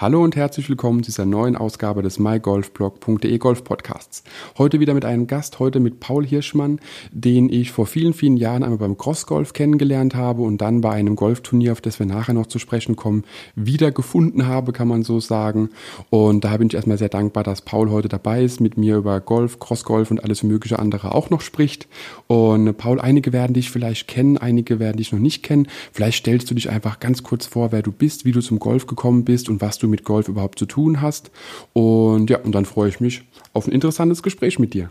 [0.00, 4.24] Hallo und herzlich willkommen zu dieser neuen Ausgabe des mygolfblog.de Golf Podcasts.
[4.56, 6.80] Heute wieder mit einem Gast, heute mit Paul Hirschmann,
[7.12, 11.16] den ich vor vielen, vielen Jahren einmal beim Crossgolf kennengelernt habe und dann bei einem
[11.16, 13.24] Golfturnier, auf das wir nachher noch zu sprechen kommen,
[13.56, 15.68] wieder gefunden habe, kann man so sagen.
[16.08, 19.20] Und da bin ich erstmal sehr dankbar, dass Paul heute dabei ist, mit mir über
[19.20, 21.88] Golf, Crossgolf und alles mögliche andere auch noch spricht.
[22.26, 25.68] Und Paul, einige werden dich vielleicht kennen, einige werden dich noch nicht kennen.
[25.92, 28.86] Vielleicht stellst du dich einfach ganz kurz vor, wer du bist, wie du zum Golf
[28.86, 31.30] gekommen bist und was du mit Golf überhaupt zu tun hast.
[31.72, 34.90] Und ja, und dann freue ich mich auf ein interessantes Gespräch mit dir.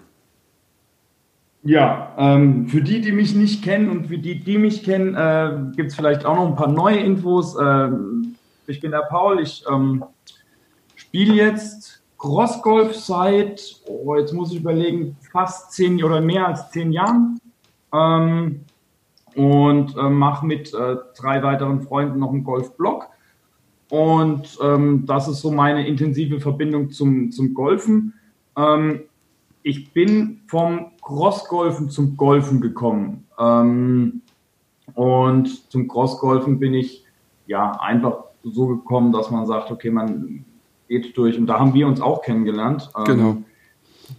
[1.63, 5.75] Ja, ähm, für die, die mich nicht kennen und für die, die mich kennen, äh,
[5.75, 7.57] gibt es vielleicht auch noch ein paar neue Infos.
[7.61, 8.35] Ähm,
[8.67, 10.03] ich bin der Paul, ich ähm,
[10.95, 16.93] spiele jetzt Crossgolf seit, oh, jetzt muss ich überlegen, fast zehn oder mehr als zehn
[16.93, 17.39] Jahren.
[17.93, 18.61] Ähm,
[19.35, 23.07] und äh, mache mit äh, drei weiteren Freunden noch einen Golfblog.
[23.89, 28.13] Und ähm, das ist so meine intensive Verbindung zum, zum Golfen.
[28.55, 29.01] Ähm,
[29.63, 33.25] ich bin vom Crossgolfen zum Golfen gekommen.
[33.37, 34.21] Ähm,
[34.93, 37.05] und zum Crossgolfen bin ich
[37.47, 40.45] ja einfach so gekommen, dass man sagt, okay, man
[40.87, 41.37] geht durch.
[41.37, 42.89] Und da haben wir uns auch kennengelernt.
[42.97, 43.37] Ähm, genau.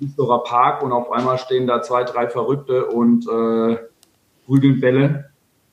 [0.01, 3.79] Düsseldorfer Park und auf einmal stehen da zwei, drei Verrückte und äh,
[4.47, 5.31] prügeln Bälle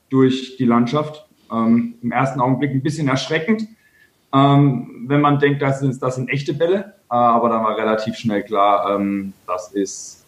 [0.08, 1.26] durch die Landschaft.
[1.52, 3.66] Ähm, Im ersten Augenblick ein bisschen erschreckend,
[4.32, 6.94] ähm, wenn man denkt, das sind, das sind echte Bälle.
[7.10, 10.24] Äh, aber dann war relativ schnell klar, ähm, das, ist,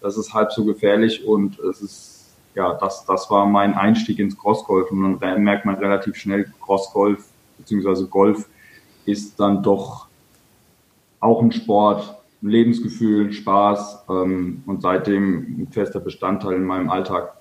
[0.00, 4.36] das ist halb so gefährlich und es ist, ja, das, das war mein Einstieg ins
[4.36, 4.90] Crossgolf.
[4.90, 7.24] Und dann merkt man relativ schnell, Crossgolf
[7.58, 8.06] bzw.
[8.06, 8.48] Golf
[9.06, 10.08] ist dann doch
[11.20, 17.37] auch ein Sport, ein Lebensgefühl, Spaß ähm, und seitdem ein fester Bestandteil in meinem Alltag.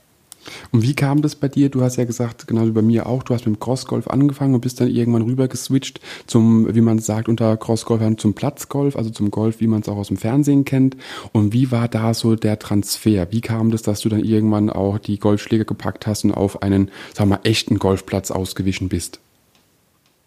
[0.71, 1.69] Und wie kam das bei dir?
[1.69, 4.55] Du hast ja gesagt, genau wie bei mir auch, du hast mit dem Crossgolf angefangen
[4.55, 9.09] und bist dann irgendwann rüber geswitcht zum, wie man sagt, unter Crossgolfern zum Platzgolf, also
[9.09, 10.97] zum Golf, wie man es auch aus dem Fernsehen kennt.
[11.31, 13.31] Und wie war da so der Transfer?
[13.31, 16.91] Wie kam das, dass du dann irgendwann auch die Golfschläge gepackt hast und auf einen,
[17.15, 19.19] wir mal, echten Golfplatz ausgewichen bist?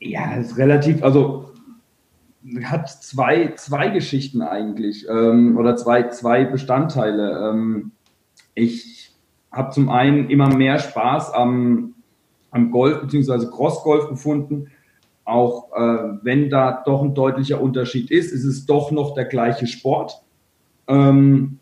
[0.00, 1.50] Ja, ist relativ, also
[2.64, 7.50] hat zwei, zwei Geschichten eigentlich ähm, oder zwei, zwei Bestandteile.
[7.50, 7.92] Ähm,
[8.54, 8.99] ich
[9.52, 11.94] habe zum einen immer mehr Spaß am,
[12.50, 13.46] am Golf bzw.
[13.46, 14.70] Crossgolf gefunden.
[15.24, 19.66] Auch äh, wenn da doch ein deutlicher Unterschied ist, ist es doch noch der gleiche
[19.66, 20.22] Sport.
[20.88, 21.58] Ähm,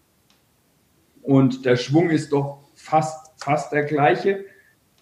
[1.22, 4.44] und der Schwung ist doch fast, fast der gleiche.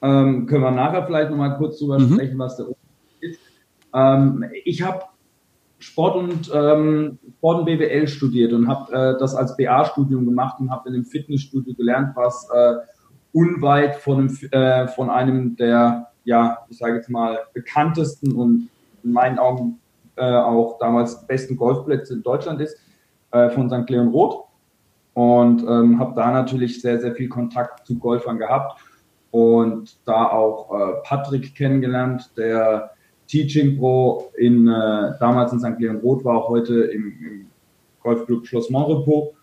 [0.03, 2.14] Ähm, können wir nachher vielleicht nochmal kurz drüber mhm.
[2.14, 3.41] sprechen, was der Unterschied ist.
[3.94, 5.04] Ähm, ich habe
[5.78, 10.70] Sport und ähm, Sport und BWL studiert und habe äh, das als BA-Studium gemacht und
[10.70, 12.75] habe in einem Fitnessstudio gelernt, was äh,
[13.32, 18.70] unweit von einem, äh, von einem der, ja, ich sage jetzt mal, bekanntesten und
[19.03, 19.78] in meinen Augen
[20.16, 22.78] äh, auch damals besten Golfplätze in Deutschland ist,
[23.32, 23.88] äh, von St.
[23.91, 24.44] Leon Roth.
[25.12, 28.81] Und ähm, habe da natürlich sehr, sehr viel Kontakt zu Golfern gehabt
[29.31, 32.91] und da auch äh, Patrick kennengelernt, der
[33.26, 35.78] Teaching Pro in, äh, damals in St.
[35.78, 37.47] Leon Roth war, auch heute im, im
[38.00, 39.34] Golfclub Schloss Montrepos.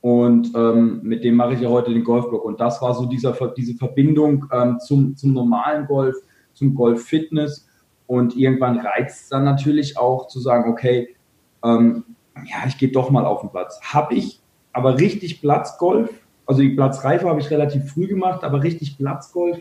[0.00, 2.44] Und ähm, mit dem mache ich ja heute den Golfblog.
[2.44, 6.14] Und das war so dieser, diese Verbindung ähm, zum, zum normalen Golf,
[6.52, 7.66] zum Golf-Fitness.
[8.06, 11.16] Und irgendwann reizt es dann natürlich auch zu sagen, okay,
[11.64, 12.04] ähm,
[12.36, 13.80] ja, ich gehe doch mal auf den Platz.
[13.82, 14.40] Habe ich
[14.72, 16.10] aber richtig Platzgolf,
[16.44, 19.58] also die Platzreife habe ich relativ früh gemacht, aber richtig Platzgolf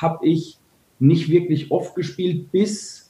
[0.00, 0.58] habe ich
[0.98, 3.05] nicht wirklich oft gespielt, bis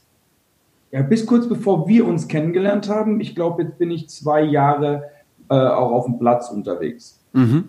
[0.92, 3.20] ja, bis kurz bevor wir uns kennengelernt haben.
[3.20, 5.10] Ich glaube, jetzt bin ich zwei Jahre
[5.48, 7.20] äh, auch auf dem Platz unterwegs.
[7.32, 7.64] Mhm.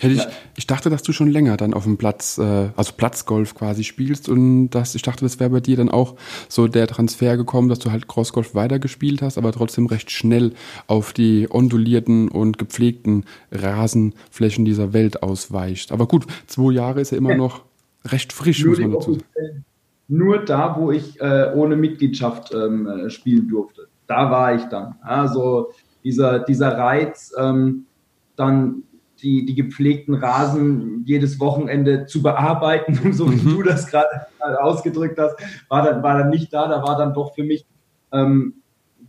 [0.00, 3.54] Hätte ich, ich dachte, dass du schon länger dann auf dem Platz, äh, also Platzgolf
[3.54, 6.16] quasi spielst und das, ich dachte, das wäre bei dir dann auch
[6.48, 10.52] so der Transfer gekommen, dass du halt Crossgolf weitergespielt hast, aber trotzdem recht schnell
[10.88, 15.92] auf die ondulierten und gepflegten Rasenflächen dieser Welt ausweicht.
[15.92, 17.62] Aber gut, zwei Jahre ist ja immer noch
[18.04, 19.64] recht frisch, muss man dazu sagen
[20.08, 23.88] nur da, wo ich äh, ohne Mitgliedschaft ähm, äh, spielen durfte.
[24.06, 24.96] Da war ich dann.
[25.02, 25.70] Also
[26.02, 27.86] dieser, dieser Reiz, ähm,
[28.36, 28.82] dann
[29.22, 33.56] die, die gepflegten Rasen jedes Wochenende zu bearbeiten, so wie mhm.
[33.56, 34.08] du das gerade
[34.60, 35.36] ausgedrückt hast,
[35.68, 36.68] war dann, war dann nicht da.
[36.68, 37.64] Da war dann doch für mich
[38.12, 38.54] ähm,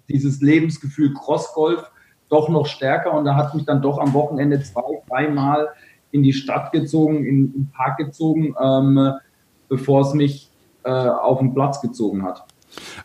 [0.07, 1.91] dieses Lebensgefühl Crossgolf
[2.29, 5.69] doch noch stärker und da hat mich dann doch am Wochenende zwei, dreimal
[6.11, 9.13] in die Stadt gezogen, in, in den Park gezogen, ähm,
[9.67, 10.49] bevor es mich
[10.85, 12.45] äh, auf den Platz gezogen hat.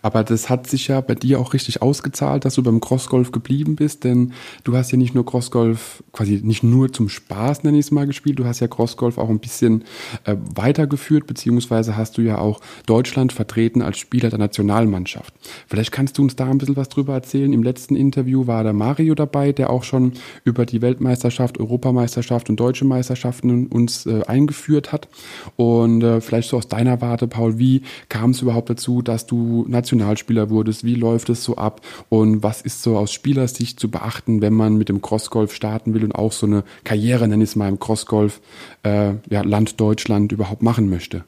[0.03, 3.77] Aber das hat sich ja bei dir auch richtig ausgezahlt, dass du beim Crossgolf geblieben
[3.77, 4.33] bist, denn
[4.65, 8.07] du hast ja nicht nur Crossgolf quasi nicht nur zum Spaß, nenne ich es mal,
[8.07, 9.85] gespielt, du hast ja Crossgolf auch ein bisschen
[10.25, 15.35] äh, weitergeführt, beziehungsweise hast du ja auch Deutschland vertreten als Spieler der Nationalmannschaft.
[15.67, 17.53] Vielleicht kannst du uns da ein bisschen was drüber erzählen.
[17.53, 20.13] Im letzten Interview war der Mario dabei, der auch schon
[20.45, 25.09] über die Weltmeisterschaft, Europameisterschaft und deutsche Meisterschaften uns äh, eingeführt hat.
[25.57, 29.60] Und äh, vielleicht so aus deiner Warte, Paul, wie kam es überhaupt dazu, dass du
[29.69, 30.85] Nationalspieler wurdest?
[30.85, 31.81] Wie läuft es so ab?
[32.09, 36.05] Und was ist so aus Spielersicht zu beachten, wenn man mit dem Crossgolf starten will
[36.05, 38.41] und auch so eine Karriere, nenne ich es mal, im Crossgolf,
[38.83, 41.25] äh, ja, Land Deutschland überhaupt machen möchte?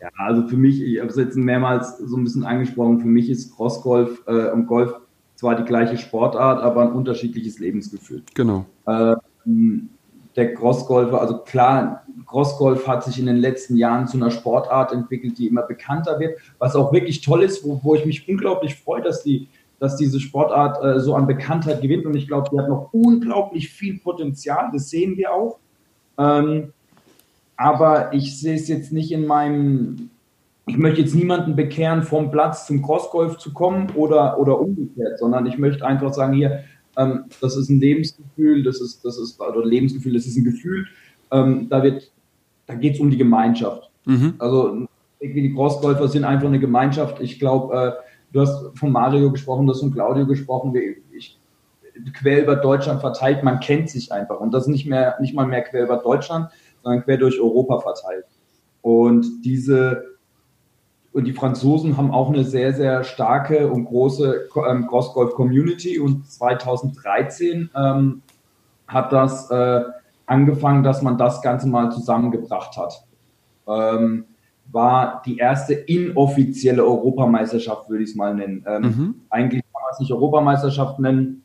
[0.00, 3.30] Ja, also für mich, ich habe es jetzt mehrmals so ein bisschen angesprochen, für mich
[3.30, 4.92] ist Crossgolf äh, und Golf
[5.34, 8.22] zwar die gleiche Sportart, aber ein unterschiedliches Lebensgefühl.
[8.34, 8.66] Genau.
[8.86, 9.88] Ähm,
[10.36, 15.38] der Crossgolfer, also klar, Crossgolf hat sich in den letzten Jahren zu einer Sportart entwickelt,
[15.38, 19.02] die immer bekannter wird, was auch wirklich toll ist, wo, wo ich mich unglaublich freue,
[19.02, 19.48] dass die,
[19.78, 23.68] dass diese Sportart äh, so an Bekanntheit gewinnt und ich glaube, die hat noch unglaublich
[23.68, 25.58] viel Potenzial, das sehen wir auch.
[26.18, 26.72] Ähm,
[27.56, 30.10] aber ich sehe es jetzt nicht in meinem,
[30.66, 35.46] ich möchte jetzt niemanden bekehren, vom Platz zum Crossgolf zu kommen oder, oder umgekehrt, sondern
[35.46, 36.64] ich möchte einfach sagen, hier,
[36.96, 40.86] ähm, das ist ein Lebensgefühl, das ist, das ist, oder Lebensgefühl, das ist ein Gefühl,
[41.30, 42.10] ähm, da wird,
[42.66, 43.90] da geht es um die Gemeinschaft.
[44.04, 44.34] Mhm.
[44.38, 44.86] Also
[45.20, 47.20] die Crossgolfer sind einfach eine Gemeinschaft.
[47.20, 47.92] Ich glaube, äh,
[48.32, 50.74] du hast von Mario gesprochen, du hast von Claudio gesprochen.
[51.16, 51.38] Ich,
[52.20, 54.40] quer über Deutschland verteilt, man kennt sich einfach.
[54.40, 56.50] Und das ist nicht mehr, nicht mal mehr quer über Deutschland,
[56.82, 58.24] sondern quer durch Europa verteilt.
[58.82, 60.13] Und diese
[61.14, 66.00] und die Franzosen haben auch eine sehr, sehr starke und große ähm, Cross-Golf-Community.
[66.00, 68.22] Und 2013 ähm,
[68.88, 69.84] hat das äh,
[70.26, 73.06] angefangen, dass man das Ganze mal zusammengebracht hat.
[73.68, 74.24] Ähm,
[74.72, 78.64] war die erste inoffizielle Europameisterschaft, würde ich es mal nennen.
[78.66, 79.14] Ähm, mhm.
[79.30, 81.44] Eigentlich kann man es nicht Europameisterschaft nennen,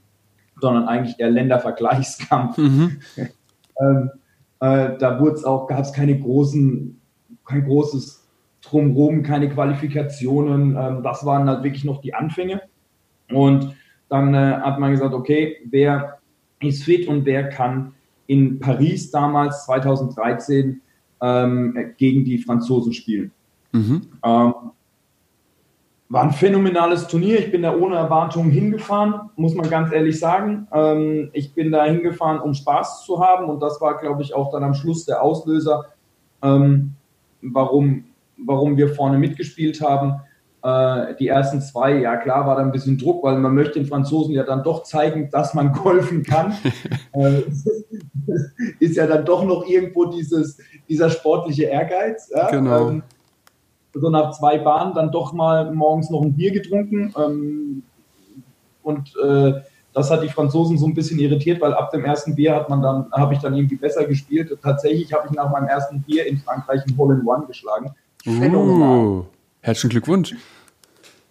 [0.60, 2.58] sondern eigentlich eher Ländervergleichskampf.
[2.58, 3.02] Mhm.
[3.80, 4.10] ähm,
[4.62, 7.00] äh, da wurde es auch, gab es keine großen,
[7.46, 8.20] kein großes
[8.62, 10.76] Drumherum, keine Qualifikationen.
[10.78, 12.62] Ähm, das waren halt wirklich noch die Anfänge.
[13.32, 13.76] Und
[14.10, 16.20] dann äh, hat man gesagt, okay, wer
[16.62, 17.94] ist fit und wer kann
[18.28, 20.82] in Paris damals 2013
[21.22, 23.32] ähm, gegen die Franzosen spielen.
[23.72, 24.02] Mhm.
[24.24, 24.54] Ähm,
[26.12, 27.40] war ein phänomenales Turnier.
[27.40, 30.68] Ich bin da ohne Erwartungen hingefahren, muss man ganz ehrlich sagen.
[30.72, 34.52] Ähm, ich bin da hingefahren, um Spaß zu haben und das war, glaube ich, auch
[34.52, 35.86] dann am Schluss der Auslöser,
[36.42, 36.96] ähm,
[37.42, 38.06] warum,
[38.46, 40.22] warum wir vorne mitgespielt haben.
[40.62, 43.86] Äh, die ersten zwei, ja klar, war da ein bisschen Druck, weil man möchte den
[43.86, 46.54] Franzosen ja dann doch zeigen, dass man golfen kann.
[47.14, 47.44] äh,
[48.80, 50.58] ist ja dann doch noch irgendwo dieses,
[50.88, 52.30] dieser sportliche Ehrgeiz.
[52.36, 52.50] Ja?
[52.50, 52.90] Genau.
[52.90, 53.04] Ähm,
[53.94, 57.14] so nach zwei Bahnen dann doch mal morgens noch ein Bier getrunken.
[57.18, 57.84] Ähm,
[58.84, 59.54] und äh,
[59.94, 62.82] das hat die Franzosen so ein bisschen irritiert, weil ab dem ersten Bier hat man
[62.82, 64.56] dann, habe ich dann irgendwie besser gespielt.
[64.62, 67.94] Tatsächlich habe ich nach meinem ersten Bier in Frankreich ein Hole in One geschlagen.
[68.30, 69.26] Uh.
[69.62, 70.36] Herzlichen Glückwunsch.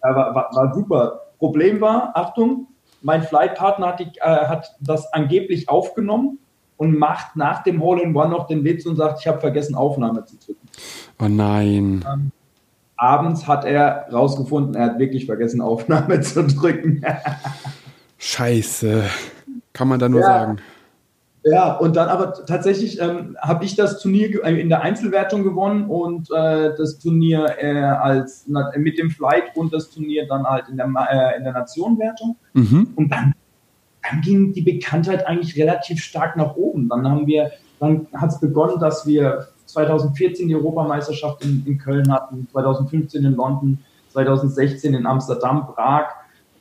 [0.03, 1.21] Ja, war, war, war, super.
[1.37, 2.67] Problem war, Achtung,
[3.01, 6.39] mein Flightpartner hat, die, äh, hat das angeblich aufgenommen
[6.77, 10.37] und macht nach dem Hole-in-One noch den Witz und sagt, ich habe vergessen, Aufnahme zu
[10.37, 10.67] drücken.
[11.21, 12.05] Oh nein.
[12.11, 12.31] Ähm,
[12.97, 17.03] abends hat er rausgefunden, er hat wirklich vergessen, Aufnahme zu drücken.
[18.17, 19.03] Scheiße.
[19.71, 20.27] Kann man da nur ja.
[20.27, 20.57] sagen.
[21.43, 25.85] Ja, und dann aber tatsächlich ähm, habe ich das Turnier äh, in der Einzelwertung gewonnen
[25.85, 30.67] und äh, das Turnier äh, als na, mit dem Flight und das Turnier dann halt
[30.67, 32.35] in der, äh, in der Nationenwertung.
[32.53, 32.89] Mhm.
[32.95, 33.33] Und dann,
[34.03, 36.89] dann ging die Bekanntheit eigentlich relativ stark nach oben.
[36.89, 42.11] Dann haben wir, dann hat es begonnen, dass wir 2014 die Europameisterschaft in, in Köln
[42.11, 43.79] hatten, 2015 in London,
[44.11, 46.07] 2016 in Amsterdam, Prag.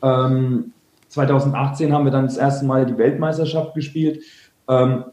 [0.03, 0.73] Ähm,
[1.09, 4.23] 2018 haben wir dann das erste Mal die Weltmeisterschaft gespielt.
[4.69, 5.05] Ähm,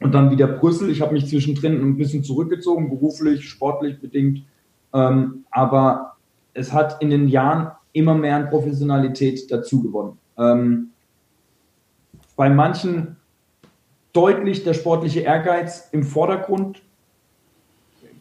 [0.00, 0.90] und dann wieder Brüssel.
[0.90, 4.44] Ich habe mich zwischendrin ein bisschen zurückgezogen, beruflich, sportlich bedingt.
[4.92, 6.16] Ähm, aber
[6.52, 10.18] es hat in den Jahren immer mehr an Professionalität dazu gewonnen.
[10.38, 10.90] Ähm,
[12.36, 13.16] bei manchen
[14.12, 16.82] deutlich der sportliche Ehrgeiz im Vordergrund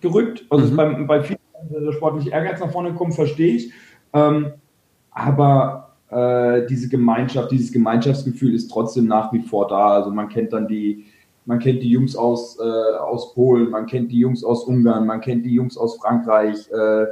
[0.02, 0.46] gerückt.
[0.50, 0.76] Also mhm.
[0.76, 1.40] bei, bei vielen
[1.70, 3.72] der sportliche Ehrgeiz nach vorne kommt, verstehe ich.
[4.14, 4.54] Ähm,
[5.12, 9.90] aber äh, diese Gemeinschaft, dieses Gemeinschaftsgefühl ist trotzdem nach wie vor da.
[9.96, 11.06] Also man kennt dann die,
[11.46, 15.22] man kennt die Jungs aus, äh, aus Polen, man kennt die Jungs aus Ungarn, man
[15.22, 16.70] kennt die Jungs aus Frankreich.
[16.72, 17.06] Äh,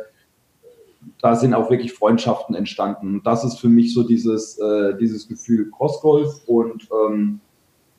[1.20, 3.16] da sind auch wirklich Freundschaften entstanden.
[3.16, 7.40] Und das ist für mich so dieses, äh, dieses Gefühl Crossgolf und ähm,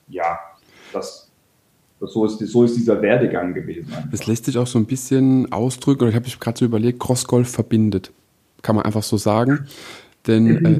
[0.08, 0.38] ja,
[0.92, 1.30] das,
[2.00, 3.92] so ist, so ist dieser Werdegang gewesen.
[4.12, 7.00] Es lässt sich auch so ein bisschen ausdrücken, oder ich habe mich gerade so überlegt,
[7.00, 8.12] Crossgolf verbindet.
[8.62, 9.66] kann man einfach so sagen.
[10.26, 10.78] Denn äh,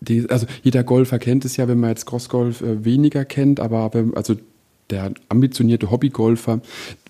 [0.00, 3.90] die, also jeder Golfer kennt es ja, wenn man jetzt Crossgolf äh, weniger kennt, aber
[4.14, 4.36] also
[4.90, 6.60] der ambitionierte Hobbygolfer,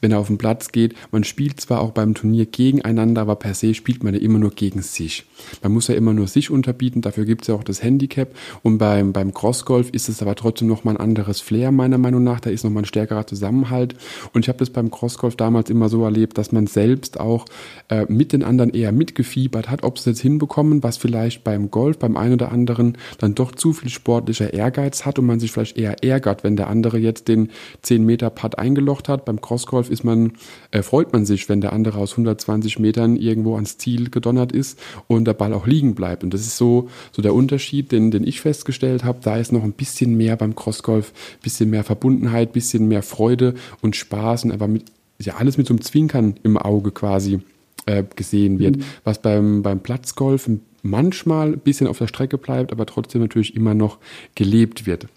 [0.04, 3.54] wenn er auf den Platz geht, man spielt zwar auch beim Turnier gegeneinander, aber per
[3.54, 5.24] se spielt man ja immer nur gegen sich.
[5.62, 8.28] Man muss ja immer nur sich unterbieten, dafür gibt es ja auch das Handicap.
[8.62, 12.40] Und beim, beim Crossgolf ist es aber trotzdem nochmal ein anderes Flair, meiner Meinung nach.
[12.40, 13.94] Da ist nochmal ein stärkerer Zusammenhalt.
[14.34, 17.46] Und ich habe das beim Crossgolf damals immer so erlebt, dass man selbst auch
[17.88, 21.70] äh, mit den anderen eher mitgefiebert hat, ob sie es jetzt hinbekommen, was vielleicht beim
[21.70, 25.50] Golf, beim einen oder anderen dann doch zu viel sportlicher Ehrgeiz hat und man sich
[25.50, 27.48] vielleicht eher ärgert, wenn der andere jetzt den
[27.80, 29.24] 10 Meter Putt eingelocht hat.
[29.24, 30.32] Beim Crossgolf ist man,
[30.70, 34.78] äh, freut man sich, wenn der andere aus 120 Metern irgendwo ans Ziel gedonnert ist
[35.06, 36.22] und der Ball auch liegen bleibt.
[36.22, 39.20] Und das ist so, so der Unterschied, den, den ich festgestellt habe.
[39.22, 43.96] Da ist noch ein bisschen mehr beim Crossgolf, bisschen mehr Verbundenheit, bisschen mehr Freude und
[43.96, 44.84] Spaß und einfach mit,
[45.18, 47.40] ja, alles mit so einem Zwinkern im Auge quasi
[47.86, 48.76] äh, gesehen wird.
[48.76, 48.84] Mhm.
[49.04, 50.50] Was beim, beim Platzgolf
[50.82, 53.98] manchmal ein bisschen auf der Strecke bleibt, aber trotzdem natürlich immer noch
[54.34, 55.08] gelebt wird.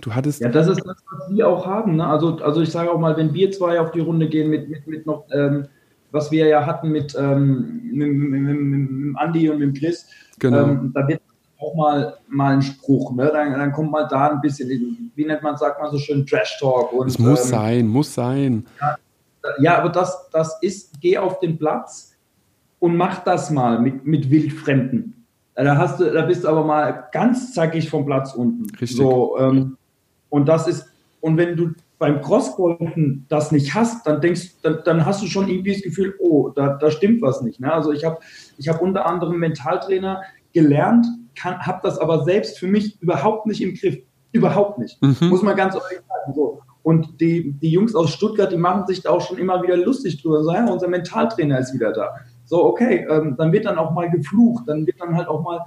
[0.00, 0.40] Du hattest.
[0.40, 1.96] Ja, das ist das, was wir auch haben.
[1.96, 2.06] Ne?
[2.06, 4.86] Also, also ich sage auch mal, wenn wir zwei auf die Runde gehen mit, mit,
[4.86, 5.66] mit noch, ähm,
[6.10, 10.06] was wir ja hatten mit, ähm, mit, mit, mit, mit Andi und mit Chris,
[10.38, 10.62] genau.
[10.62, 11.20] ähm, da wird
[11.58, 13.14] auch mal, mal ein Spruch.
[13.14, 13.30] Ne?
[13.32, 16.58] Dann, dann kommt mal da ein bisschen, wie nennt man, sagt man so schön, Trash
[16.58, 16.92] Talk.
[17.06, 18.66] Es muss ähm, sein, muss sein.
[18.80, 18.96] Ja,
[19.58, 22.16] ja, aber das, das ist, geh auf den Platz
[22.78, 25.26] und mach das mal mit, mit Wildfremden.
[25.54, 28.64] Da, hast du, da bist du aber mal ganz zackig vom Platz unten.
[28.70, 28.96] Richtig.
[28.96, 29.76] So, ähm,
[30.30, 30.86] und das ist,
[31.20, 35.48] und wenn du beim Crossgolfen das nicht hast, dann denkst, dann, dann hast du schon
[35.48, 37.60] irgendwie das Gefühl, oh, da, da stimmt was nicht.
[37.60, 37.70] Ne?
[37.70, 38.18] Also ich habe
[38.56, 40.22] ich hab unter anderem Mentaltrainer
[40.54, 41.06] gelernt,
[41.38, 43.98] habe das aber selbst für mich überhaupt nicht im Griff.
[44.32, 45.00] Überhaupt nicht.
[45.02, 45.28] Mhm.
[45.28, 46.34] Muss man ganz ehrlich sagen.
[46.34, 46.62] So.
[46.82, 50.22] Und die, die Jungs aus Stuttgart, die machen sich da auch schon immer wieder lustig
[50.22, 50.42] drüber.
[50.42, 52.14] So, ja, unser Mentaltrainer ist wieder da.
[52.44, 55.60] So, okay, ähm, dann wird dann auch mal geflucht, dann wird dann halt auch mal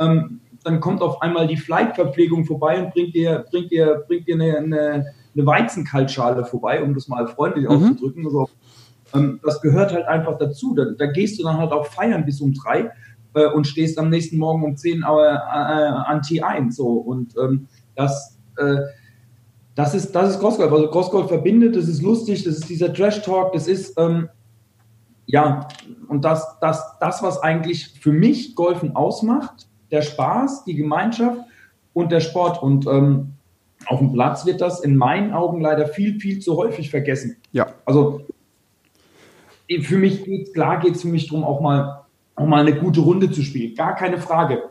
[0.00, 4.34] ähm, dann kommt auf einmal die Flightverpflegung vorbei und bringt dir, bringt dir, bringt dir
[4.34, 7.70] eine, eine, eine Weizenkaltschale vorbei, um das mal freundlich mhm.
[7.70, 8.26] auszudrücken.
[8.26, 8.48] Also,
[9.14, 10.74] ähm, das gehört halt einfach dazu.
[10.74, 12.90] Da, da, gehst du dann halt auch feiern bis um drei
[13.34, 16.72] äh, und stehst am nächsten Morgen um zehn äh, äh, an T1.
[16.72, 16.88] So.
[16.88, 18.78] Und ähm, das, äh,
[19.76, 20.72] das ist, das ist Crossgolf.
[20.72, 24.28] Also Crossgolf verbindet, das ist lustig, das ist dieser Trash-Talk, das ist, ähm,
[25.26, 25.68] ja,
[26.08, 31.40] und das, das, das, was eigentlich für mich Golfen ausmacht, der Spaß, die Gemeinschaft
[31.92, 32.62] und der Sport.
[32.62, 33.32] Und ähm,
[33.86, 37.36] auf dem Platz wird das in meinen Augen leider viel, viel zu häufig vergessen.
[37.52, 37.66] Ja.
[37.84, 38.22] Also
[39.82, 42.04] für mich geht klar geht es für mich darum, auch mal,
[42.36, 43.74] auch mal eine gute Runde zu spielen.
[43.74, 44.62] Gar keine Frage.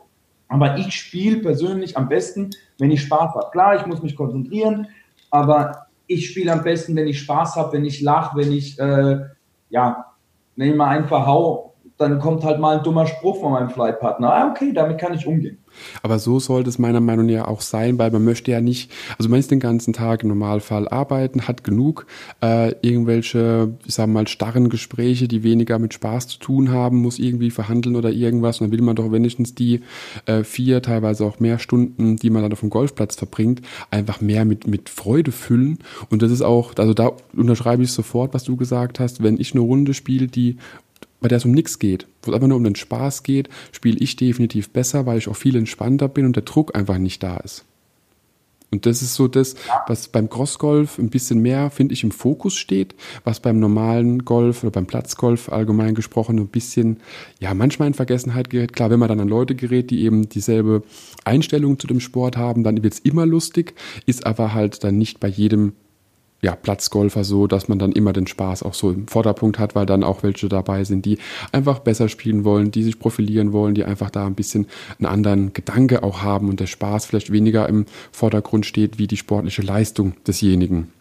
[0.47, 3.49] Aber ich spiele persönlich am besten, wenn ich Spaß habe.
[3.51, 4.87] Klar, ich muss mich konzentrieren,
[5.31, 9.21] aber ich spiele am besten, wenn ich Spaß habe, wenn ich lache, wenn ich, äh,
[9.69, 10.13] ja,
[10.55, 14.33] wenn ich mal einfach hau, dann kommt halt mal ein dummer Spruch von meinem Flightpartner.
[14.33, 15.59] Ah, okay, damit kann ich umgehen.
[16.03, 19.29] Aber so sollte es meiner Meinung nach auch sein, weil man möchte ja nicht, also
[19.29, 22.05] man ist den ganzen Tag im Normalfall arbeiten, hat genug
[22.41, 27.19] äh, irgendwelche, ich sag mal, starren Gespräche, die weniger mit Spaß zu tun haben, muss
[27.19, 28.59] irgendwie verhandeln oder irgendwas.
[28.59, 29.81] Und dann will man doch wenigstens die
[30.25, 33.61] äh, vier, teilweise auch mehr Stunden, die man dann auf dem Golfplatz verbringt,
[33.91, 35.79] einfach mehr mit, mit Freude füllen.
[36.09, 39.53] Und das ist auch, also da unterschreibe ich sofort, was du gesagt hast, wenn ich
[39.53, 40.57] eine Runde spiele, die
[41.21, 43.97] bei der es um nichts geht, wo es einfach nur um den Spaß geht, spiele
[43.99, 47.37] ich definitiv besser, weil ich auch viel entspannter bin und der Druck einfach nicht da
[47.37, 47.65] ist.
[48.71, 49.55] Und das ist so das,
[49.87, 52.93] was beim Crossgolf ein bisschen mehr, finde ich, im Fokus steht,
[53.23, 56.97] was beim normalen Golf oder beim Platzgolf allgemein gesprochen ein bisschen,
[57.39, 58.73] ja, manchmal in Vergessenheit gerät.
[58.73, 60.83] Klar, wenn man dann an Leute gerät, die eben dieselbe
[61.23, 63.75] Einstellung zu dem Sport haben, dann wird es immer lustig,
[64.07, 65.71] ist aber halt dann nicht bei jedem
[66.45, 69.87] ja, Platzgolfer so, dass man dann immer den Spaß auch so im Vorderpunkt hat, weil
[69.87, 71.17] dann auch welche dabei sind, die
[71.51, 74.67] einfach besser spielen wollen, die sich profilieren wollen, die einfach da ein bisschen
[74.99, 79.17] einen anderen Gedanke auch haben und der Spaß vielleicht weniger im Vordergrund steht wie die
[79.17, 80.91] sportliche Leistung desjenigen.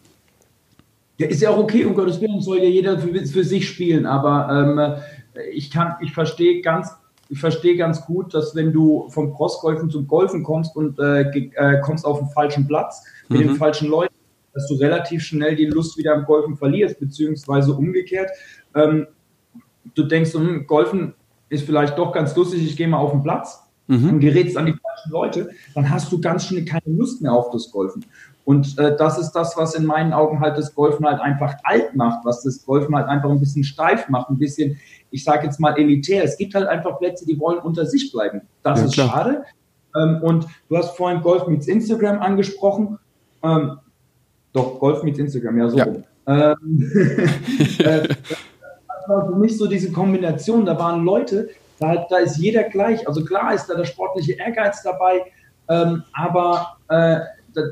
[1.18, 4.06] Ja, ist ja auch okay, um Gottes Willen soll ja jeder für, für sich spielen,
[4.06, 4.48] aber
[5.34, 6.90] ähm, ich kann, ich verstehe ganz
[7.30, 11.80] ich verstehe ganz gut, dass wenn du vom Crossgolfen zum Golfen kommst und äh, äh,
[11.80, 13.48] kommst auf den falschen Platz mit mhm.
[13.48, 14.13] den falschen Leuten,
[14.54, 18.30] dass du relativ schnell die Lust wieder am Golfen verlierst, beziehungsweise umgekehrt.
[18.74, 19.08] Ähm,
[19.94, 21.14] du denkst, hm, Golfen
[21.48, 24.10] ist vielleicht doch ganz lustig, ich gehe mal auf den Platz mhm.
[24.10, 27.50] und gerätst an die falschen Leute, dann hast du ganz schnell keine Lust mehr auf
[27.50, 28.04] das Golfen.
[28.44, 31.96] Und äh, das ist das, was in meinen Augen halt das Golfen halt einfach alt
[31.96, 34.78] macht, was das Golfen halt einfach ein bisschen steif macht, ein bisschen,
[35.10, 36.22] ich sage jetzt mal elitär.
[36.24, 38.42] Es gibt halt einfach Plätze, die wollen unter sich bleiben.
[38.62, 39.08] Das ja, ist klar.
[39.08, 39.44] schade.
[39.96, 42.98] Ähm, und du hast vorhin Golf mit Instagram angesprochen.
[43.42, 43.78] Ähm,
[44.54, 45.76] doch, Golf mit Instagram, ja, so.
[45.76, 45.86] Ja.
[46.26, 46.92] Ähm,
[47.80, 50.64] äh, das war für mich so diese Kombination.
[50.64, 53.06] Da waren Leute, Da, da ist jeder gleich.
[53.06, 55.24] Also klar ist da der sportliche Ehrgeiz dabei,
[55.68, 57.20] ähm, aber äh,
[57.52, 57.62] da,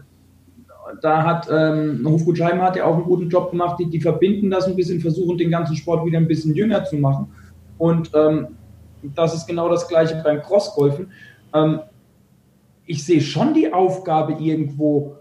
[1.00, 3.78] da, hat ähm, Hofgut Scheimer hat ja auch einen guten Job gemacht.
[3.78, 6.96] Die, die verbinden das ein bisschen, versuchen den ganzen Sport wieder ein bisschen jünger zu
[6.96, 7.32] machen.
[7.78, 8.48] Und ähm,
[9.14, 11.12] das ist genau das Gleiche beim Crossgolfen.
[11.54, 11.80] Ähm,
[12.86, 15.16] ich sehe schon die Aufgabe irgendwo,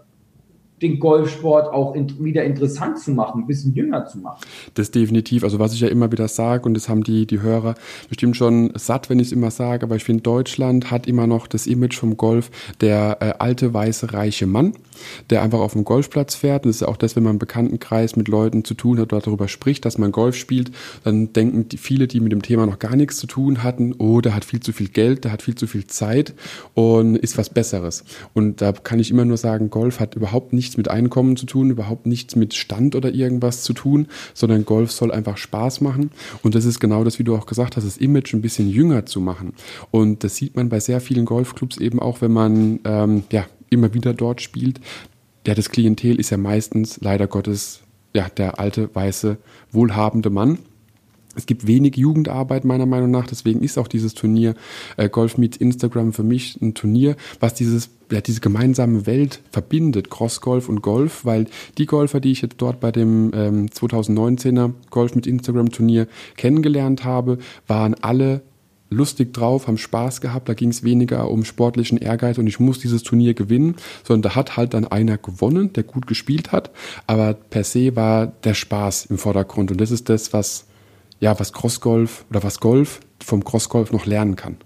[0.82, 4.40] den Golfsport auch in, wieder interessant zu machen, ein bisschen jünger zu machen.
[4.74, 5.44] Das definitiv.
[5.44, 7.74] Also was ich ja immer wieder sage, und das haben die, die Hörer
[8.08, 11.46] bestimmt schon satt, wenn ich es immer sage, aber ich finde, Deutschland hat immer noch
[11.46, 14.74] das Image vom Golf, der äh, alte, weiße, reiche Mann,
[15.30, 16.64] der einfach auf dem Golfplatz fährt.
[16.64, 19.22] Und das ist auch das, wenn man im Bekanntenkreis mit Leuten zu tun hat oder
[19.22, 20.72] darüber spricht, dass man Golf spielt,
[21.04, 24.20] dann denken die, viele, die mit dem Thema noch gar nichts zu tun hatten, oh,
[24.20, 26.34] der hat viel zu viel Geld, der hat viel zu viel Zeit
[26.74, 28.04] und ist was Besseres.
[28.34, 31.46] Und da kann ich immer nur sagen, Golf hat überhaupt nichts nichts mit Einkommen zu
[31.46, 36.10] tun, überhaupt nichts mit Stand oder irgendwas zu tun, sondern Golf soll einfach Spaß machen.
[36.42, 39.06] Und das ist genau das, wie du auch gesagt hast, das Image ein bisschen jünger
[39.06, 39.52] zu machen.
[39.90, 43.92] Und das sieht man bei sehr vielen Golfclubs eben auch, wenn man ähm, ja, immer
[43.94, 44.80] wieder dort spielt.
[45.46, 47.82] Ja, das Klientel ist ja meistens leider Gottes
[48.14, 49.36] ja, der alte, weiße,
[49.72, 50.58] wohlhabende Mann
[51.34, 54.54] es gibt wenig Jugendarbeit meiner Meinung nach, deswegen ist auch dieses Turnier
[54.96, 60.10] äh, Golf Meets Instagram für mich ein Turnier, was dieses ja, diese gemeinsame Welt verbindet,
[60.10, 61.46] Crossgolf und Golf, weil
[61.78, 67.04] die Golfer, die ich jetzt dort bei dem ähm, 2019er Golf mit Instagram Turnier kennengelernt
[67.04, 68.42] habe, waren alle
[68.92, 72.78] lustig drauf, haben Spaß gehabt, da ging es weniger um sportlichen Ehrgeiz und ich muss
[72.78, 76.70] dieses Turnier gewinnen, sondern da hat halt dann einer gewonnen, der gut gespielt hat,
[77.06, 79.70] aber per se war der Spaß im Vordergrund.
[79.70, 80.66] Und das ist das, was
[81.22, 84.56] ja, was Crossgolf oder was Golf vom Crossgolf noch lernen kann.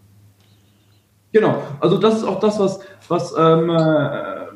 [1.31, 4.47] Genau, also das ist auch das, was, was ähm, äh,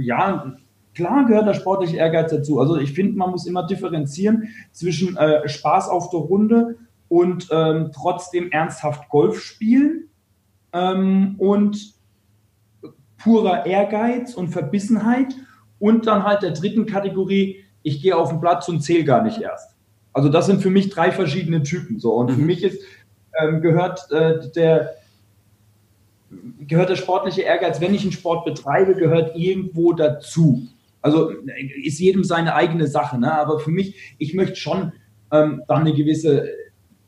[0.00, 0.54] ja,
[0.94, 2.60] klar gehört der sportliche Ehrgeiz dazu.
[2.60, 6.76] Also ich finde, man muss immer differenzieren zwischen äh, Spaß auf der Runde
[7.08, 10.10] und ähm, trotzdem ernsthaft Golf spielen
[10.72, 11.94] ähm, und
[13.16, 15.34] purer Ehrgeiz und Verbissenheit
[15.80, 19.40] und dann halt der dritten Kategorie, ich gehe auf den Platz und zähle gar nicht
[19.40, 19.77] erst.
[20.12, 21.98] Also das sind für mich drei verschiedene Typen.
[22.00, 22.14] So.
[22.14, 22.34] Und mhm.
[22.34, 22.80] für mich ist,
[23.40, 24.94] ähm, gehört äh, der
[26.66, 30.66] gehört der sportliche Ehrgeiz, wenn ich einen Sport betreibe, gehört irgendwo dazu.
[31.00, 31.30] Also
[31.82, 33.18] ist jedem seine eigene Sache.
[33.18, 33.32] Ne?
[33.32, 34.92] Aber für mich, ich möchte schon
[35.32, 36.48] ähm, dann eine gewisse,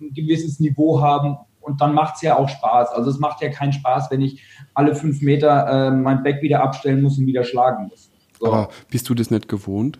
[0.00, 2.90] ein gewisses Niveau haben und dann macht es ja auch Spaß.
[2.90, 4.42] Also es macht ja keinen Spaß, wenn ich
[4.74, 8.10] alle fünf Meter äh, mein Back wieder abstellen muss und wieder schlagen muss.
[8.38, 8.46] So.
[8.46, 9.98] Aber bist du das nicht gewohnt?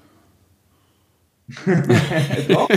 [2.49, 2.69] Doch,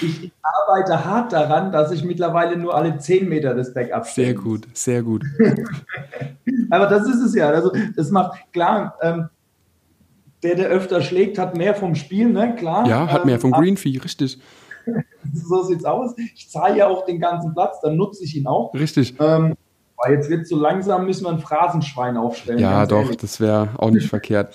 [0.00, 4.34] ich, ich, arbeite hart daran, dass ich mittlerweile nur alle 10 Meter das Backup Sehr
[4.34, 5.24] gut, sehr gut.
[6.70, 7.48] aber das ist es ja.
[7.48, 9.28] Also das macht, klar, ähm,
[10.42, 12.54] der, der öfter schlägt, hat mehr vom Spiel, ne?
[12.56, 12.86] Klar.
[12.86, 14.38] Ja, hat mehr vom ähm, Green Fee, richtig.
[15.32, 16.14] so sieht's aus.
[16.34, 18.72] Ich zahle ja auch den ganzen Platz, dann nutze ich ihn auch.
[18.74, 19.14] Richtig.
[19.18, 19.54] Ähm,
[20.08, 22.60] jetzt wird so langsam, müssen wir ein Phrasenschwein aufstellen.
[22.60, 23.16] Ja, doch, ehrlich.
[23.16, 24.54] das wäre auch nicht verkehrt.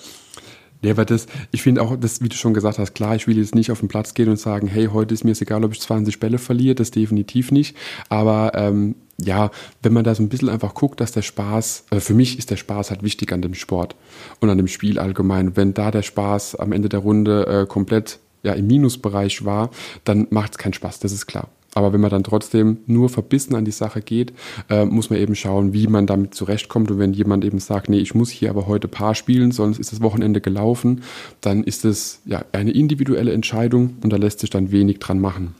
[0.84, 3.38] Nee, aber das, ich finde auch, das, wie du schon gesagt hast, klar, ich will
[3.38, 5.72] jetzt nicht auf den Platz gehen und sagen, hey, heute ist mir es egal, ob
[5.72, 7.74] ich 20 Bälle verliere, das definitiv nicht.
[8.10, 9.50] Aber ähm, ja,
[9.82, 12.50] wenn man da so ein bisschen einfach guckt, dass der Spaß, äh, für mich ist
[12.50, 13.96] der Spaß halt wichtig an dem Sport
[14.40, 15.56] und an dem Spiel allgemein.
[15.56, 19.70] Wenn da der Spaß am Ende der Runde äh, komplett ja, im Minusbereich war,
[20.04, 21.48] dann macht es keinen Spaß, das ist klar.
[21.74, 24.32] Aber wenn man dann trotzdem nur verbissen an die Sache geht,
[24.70, 26.90] äh, muss man eben schauen, wie man damit zurechtkommt.
[26.90, 29.92] Und wenn jemand eben sagt, nee, ich muss hier aber heute Paar spielen, sonst ist
[29.92, 31.02] das Wochenende gelaufen,
[31.40, 35.54] dann ist es ja eine individuelle Entscheidung und da lässt sich dann wenig dran machen.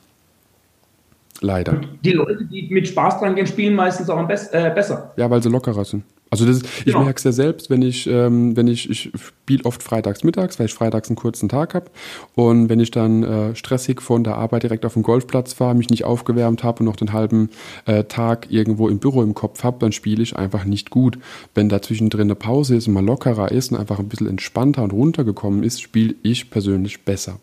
[1.41, 1.81] Leider.
[2.05, 5.13] Die Leute, die mit Spaß dran gehen, spielen meistens auch am Be äh, besser.
[5.17, 6.05] Ja, weil sie lockerer sind.
[6.35, 7.05] Also das ich genau.
[7.05, 10.67] merke es ja selbst, wenn ich, ähm, wenn ich, ich spiele oft freitags mittags, weil
[10.67, 11.87] ich freitags einen kurzen Tag habe.
[12.35, 15.91] Und wenn ich dann äh, stressig von der Arbeit direkt auf den Golfplatz fahre, mich
[15.91, 17.51] nicht aufgewärmt habe und noch den halben
[17.87, 21.19] äh, Tag irgendwo im Büro im Kopf habe, dann spiele ich einfach nicht gut.
[21.55, 24.83] Wenn da zwischendrin eine Pause ist und mal lockerer ist und einfach ein bisschen entspannter
[24.83, 27.39] und runtergekommen ist, spiele ich persönlich besser.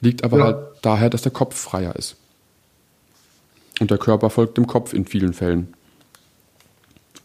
[0.00, 0.44] Liegt aber ja.
[0.44, 2.16] halt daher, dass der Kopf freier ist.
[3.80, 5.74] Und der Körper folgt dem Kopf in vielen Fällen.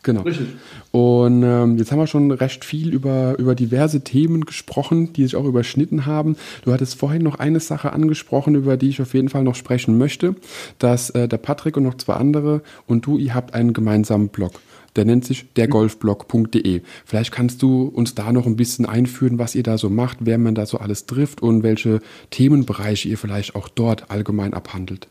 [0.01, 0.21] Genau.
[0.21, 0.47] Richtig.
[0.91, 5.35] Und ähm, jetzt haben wir schon recht viel über, über diverse Themen gesprochen, die sich
[5.35, 6.38] auch überschnitten haben.
[6.63, 9.97] Du hattest vorhin noch eine Sache angesprochen, über die ich auf jeden Fall noch sprechen
[9.97, 10.35] möchte,
[10.77, 14.53] dass äh, der Patrick und noch zwei andere und du, ihr habt einen gemeinsamen Blog.
[14.95, 16.81] Der nennt sich dergolfblog.de.
[17.05, 20.38] Vielleicht kannst du uns da noch ein bisschen einführen, was ihr da so macht, wer
[20.38, 21.99] man da so alles trifft und welche
[22.31, 25.07] Themenbereiche ihr vielleicht auch dort allgemein abhandelt.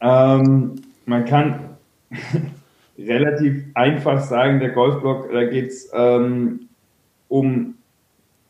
[0.00, 0.74] Ähm,
[1.06, 1.60] man kann
[2.98, 6.68] relativ einfach sagen, der Golfblog, da geht es ähm,
[7.28, 7.74] um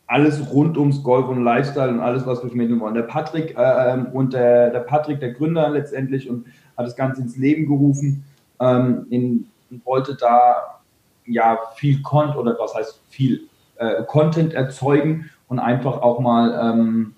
[0.07, 2.95] alles rund ums Golf und Lifestyle und alles, was wir vermitteln wollen.
[2.95, 7.37] Der Patrick äh, und der, der Patrick, der Gründer letztendlich und hat das Ganze ins
[7.37, 8.25] Leben gerufen
[8.61, 9.47] ähm, in,
[9.85, 10.81] wollte da
[11.27, 17.15] ja viel Content oder was heißt viel äh, Content erzeugen und einfach auch mal ähm,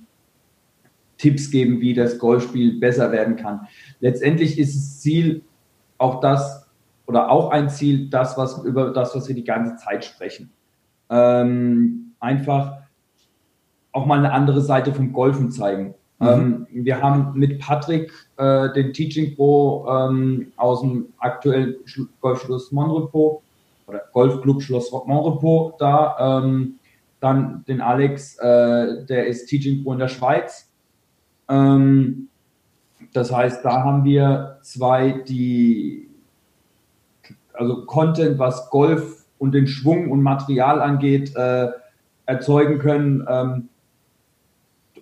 [1.16, 3.68] Tipps geben, wie das Golfspiel besser werden kann.
[4.00, 5.42] Letztendlich ist das Ziel
[5.98, 6.59] auch das
[7.10, 10.52] oder auch ein Ziel, das, was über das, was wir die ganze Zeit sprechen.
[11.10, 12.82] Ähm, einfach
[13.90, 15.94] auch mal eine andere Seite vom Golfen zeigen.
[16.20, 16.28] Mhm.
[16.28, 21.74] Ähm, wir haben mit Patrick äh, den Teaching Pro ähm, aus dem aktuellen
[22.20, 23.42] Golfschloss Monrepos
[23.88, 26.38] oder Golfclub Schloss Monrepos da.
[26.38, 26.76] Ähm,
[27.18, 30.70] dann den Alex, äh, der ist Teaching Pro in der Schweiz.
[31.48, 32.28] Ähm,
[33.12, 36.09] das heißt, da haben wir zwei, die
[37.60, 41.68] also Content, was Golf und den Schwung und Material angeht, äh,
[42.24, 43.26] erzeugen können.
[43.28, 43.68] Ähm,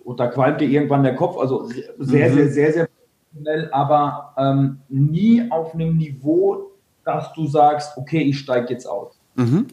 [0.03, 1.65] und da qualmt dir irgendwann der Kopf, also
[1.97, 2.35] sehr, mhm.
[2.35, 6.71] sehr, sehr, sehr professionell, aber ähm, nie auf einem Niveau,
[7.05, 9.17] dass du sagst, okay, ich steige jetzt aus.
[9.35, 9.67] Mhm.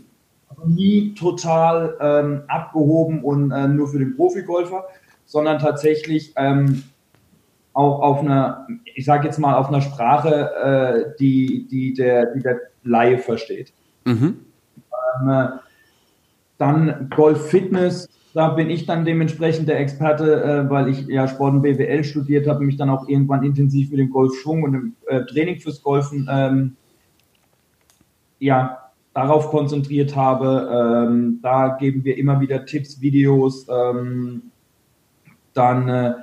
[0.49, 4.85] Also nie total ähm, abgehoben und äh, nur für den Profigolfer,
[5.25, 6.85] sondern tatsächlich ähm,
[7.77, 12.41] auch auf einer, ich sage jetzt mal, auf einer Sprache, äh, die, die, der, die
[12.41, 13.75] der Laie versteht.
[14.07, 14.39] Mhm.
[15.21, 15.49] Ähm, äh,
[16.57, 21.53] dann Golf Fitness, da bin ich dann dementsprechend der Experte, äh, weil ich ja Sport
[21.53, 25.27] und BWL studiert habe, mich dann auch irgendwann intensiv mit dem Golfschwung und dem äh,
[25.27, 26.77] Training fürs Golfen ähm,
[28.39, 31.07] ja, darauf konzentriert habe.
[31.11, 34.45] Ähm, da geben wir immer wieder Tipps, Videos, ähm,
[35.53, 36.15] dann äh,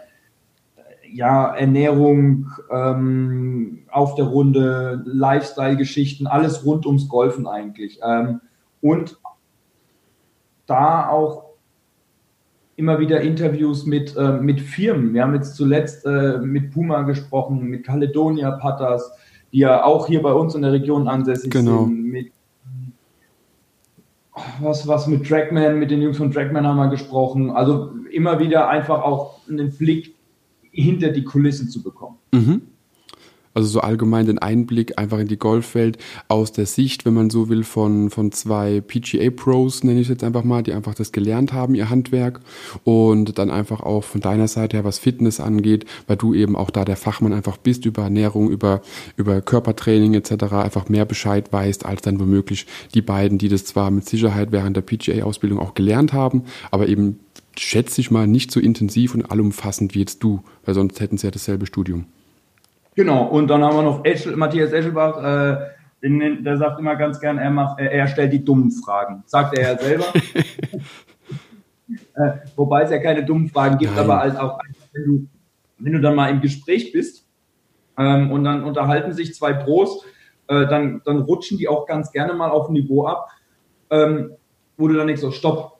[1.13, 7.99] ja, Ernährung ähm, auf der Runde, Lifestyle-Geschichten, alles rund ums Golfen eigentlich.
[8.03, 8.41] Ähm,
[8.81, 9.19] und
[10.65, 11.53] da auch
[12.75, 15.13] immer wieder Interviews mit, äh, mit Firmen.
[15.13, 19.11] Wir haben jetzt zuletzt äh, mit Puma gesprochen, mit Caledonia Patters,
[19.51, 21.85] die ja auch hier bei uns in der Region ansässig genau.
[21.85, 22.11] sind.
[22.11, 22.31] Mit,
[24.59, 27.51] was, was mit Trackman, mit den Jungs von Trackman haben wir gesprochen.
[27.51, 30.12] Also immer wieder einfach auch einen Blick
[30.73, 32.17] hinter die Kulissen zu bekommen.
[32.33, 32.61] Mhm.
[33.53, 37.49] Also so allgemein den Einblick einfach in die Golfwelt aus der Sicht, wenn man so
[37.49, 41.53] will, von, von zwei PGA-Pros, nenne ich es jetzt einfach mal, die einfach das gelernt
[41.53, 42.39] haben, ihr Handwerk.
[42.83, 46.69] Und dann einfach auch von deiner Seite her, was Fitness angeht, weil du eben auch
[46.69, 48.81] da der Fachmann einfach bist über Ernährung, über,
[49.17, 53.91] über Körpertraining etc., einfach mehr Bescheid weißt, als dann womöglich die beiden, die das zwar
[53.91, 57.19] mit Sicherheit während der PGA-Ausbildung auch gelernt haben, aber eben
[57.57, 61.27] schätze ich mal nicht so intensiv und allumfassend wie jetzt du, weil sonst hätten sie
[61.27, 62.05] ja dasselbe Studium.
[62.95, 65.57] Genau, und dann haben wir noch Eschel, Matthias Eschelbach, äh,
[66.03, 69.23] den, der sagt immer ganz gern, er, macht, er stellt die dummen Fragen.
[69.25, 70.05] Sagt er ja selber.
[72.15, 74.03] äh, wobei es ja keine dummen Fragen gibt, Nein.
[74.03, 74.59] aber halt auch,
[74.91, 75.27] wenn du,
[75.79, 77.25] wenn du dann mal im Gespräch bist
[77.97, 80.05] ähm, und dann unterhalten sich zwei Pros,
[80.47, 83.29] äh, dann, dann rutschen die auch ganz gerne mal auf ein Niveau ab,
[83.89, 84.31] ähm,
[84.77, 85.79] wo du dann nicht so, stopp,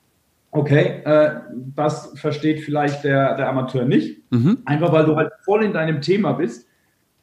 [0.52, 1.42] okay, äh,
[1.76, 4.22] das versteht vielleicht der, der Amateur nicht.
[4.32, 4.60] Mhm.
[4.66, 6.68] Einfach weil du halt voll in deinem Thema bist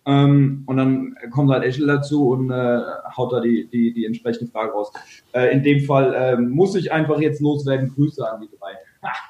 [0.06, 2.80] ähm, und dann kommt halt Eschel dazu und äh,
[3.16, 4.92] haut da die, die, die entsprechende Frage raus.
[5.32, 7.92] Äh, in dem Fall äh, muss ich einfach jetzt loswerden.
[7.94, 8.72] Grüße an die drei.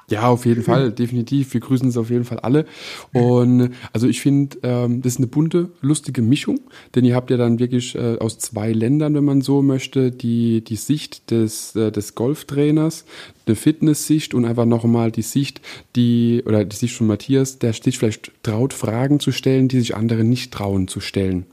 [0.09, 1.53] Ja, auf jeden Fall, definitiv.
[1.53, 2.65] Wir grüßen es auf jeden Fall alle.
[3.13, 6.59] Und also ich finde, ähm, das ist eine bunte, lustige Mischung,
[6.93, 10.61] denn ihr habt ja dann wirklich äh, aus zwei Ländern, wenn man so möchte, die,
[10.61, 13.05] die Sicht des, äh, des Golftrainers,
[13.45, 15.61] eine Fitnesssicht und einfach nochmal die Sicht,
[15.95, 19.95] die, oder die Sicht von Matthias, der sich vielleicht traut, Fragen zu stellen, die sich
[19.95, 21.45] andere nicht trauen zu stellen.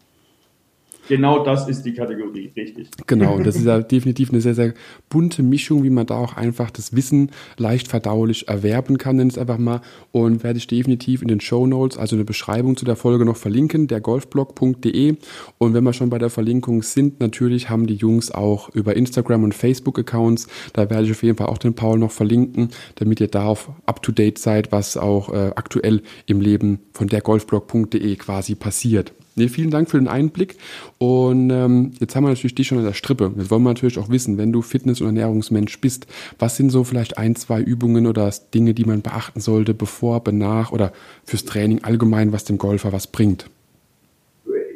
[1.08, 2.88] Genau das ist die Kategorie, richtig.
[3.06, 4.74] Genau, das ist ja definitiv eine sehr, sehr
[5.08, 9.36] bunte Mischung, wie man da auch einfach das Wissen leicht verdaulich erwerben kann, nenne ich
[9.36, 9.80] es einfach mal.
[10.12, 13.36] Und werde ich definitiv in den Show Notes, also eine Beschreibung zu der Folge noch
[13.36, 15.16] verlinken, der golfblog.de.
[15.56, 19.44] Und wenn wir schon bei der Verlinkung sind, natürlich haben die Jungs auch über Instagram
[19.44, 20.46] und Facebook Accounts.
[20.74, 23.70] Da werde ich auf jeden Fall auch den Paul noch verlinken, damit ihr da auf
[23.86, 29.14] up to date seid, was auch äh, aktuell im Leben von der golfblog.de quasi passiert.
[29.38, 30.56] Nee, vielen Dank für den Einblick.
[30.98, 33.32] Und ähm, jetzt haben wir natürlich dich schon an der Strippe.
[33.36, 36.08] Jetzt wollen wir natürlich auch wissen, wenn du Fitness- und Ernährungsmensch bist,
[36.40, 40.72] was sind so vielleicht ein, zwei Übungen oder Dinge, die man beachten sollte, bevor, benach
[40.72, 40.92] oder
[41.24, 43.48] fürs Training allgemein, was dem Golfer was bringt?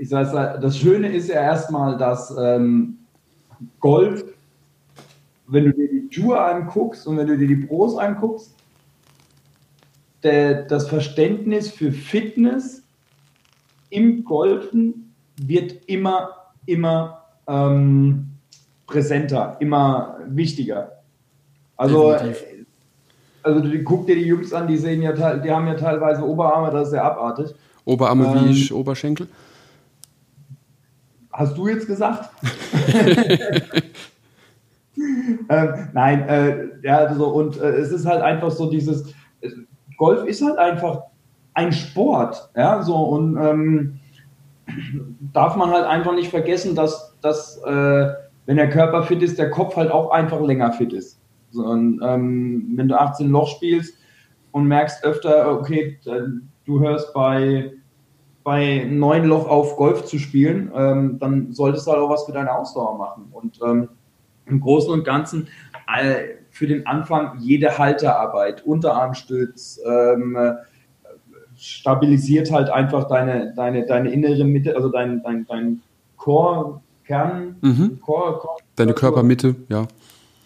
[0.00, 2.98] Ich sage, das Schöne ist ja erstmal, dass ähm,
[3.80, 4.24] Golf,
[5.48, 8.54] wenn du dir die Tour anguckst und wenn du dir die Pros anguckst,
[10.22, 12.81] der, das Verständnis für Fitness
[13.92, 16.30] im Golfen wird immer,
[16.66, 18.28] immer ähm,
[18.86, 21.02] präsenter, immer wichtiger.
[21.76, 22.16] Also,
[23.42, 26.70] also du, guck dir die Jungs an, die sehen ja, die haben ja teilweise Oberarme,
[26.70, 27.54] das ist ja abartig.
[27.84, 29.28] Oberarme ähm, wie ich Oberschenkel?
[31.32, 32.28] hast du jetzt gesagt?
[35.48, 39.12] ähm, nein, äh, ja, so, und äh, es ist halt einfach so dieses,
[39.96, 41.02] Golf ist halt einfach
[41.54, 44.00] ein Sport, ja, so, und ähm,
[45.32, 48.08] darf man halt einfach nicht vergessen, dass, dass äh,
[48.46, 51.20] wenn der Körper fit ist, der Kopf halt auch einfach länger fit ist.
[51.50, 53.94] So, und, ähm, wenn du 18 Loch spielst
[54.52, 55.98] und merkst öfter, okay,
[56.64, 57.72] du hörst bei,
[58.42, 62.32] bei 9 Loch auf Golf zu spielen, ähm, dann solltest du halt auch was für
[62.32, 63.28] deine Ausdauer machen.
[63.30, 63.88] Und ähm,
[64.46, 65.48] im Großen und Ganzen
[65.94, 70.36] äh, für den Anfang jede Halterarbeit, Unterarmstütz, ähm,
[71.62, 75.80] stabilisiert halt einfach deine, deine, deine innere Mitte, also dein, dein, dein
[76.16, 78.00] Core, Kern, mhm.
[78.00, 79.86] Core, Core, deine Körpermitte, ja.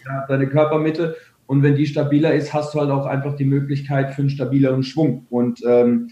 [0.05, 0.27] ja.
[0.29, 1.17] Deine Körpermitte.
[1.47, 4.83] Und wenn die stabiler ist, hast du halt auch einfach die Möglichkeit für einen stabileren
[4.83, 5.27] Schwung.
[5.31, 6.11] Und ähm,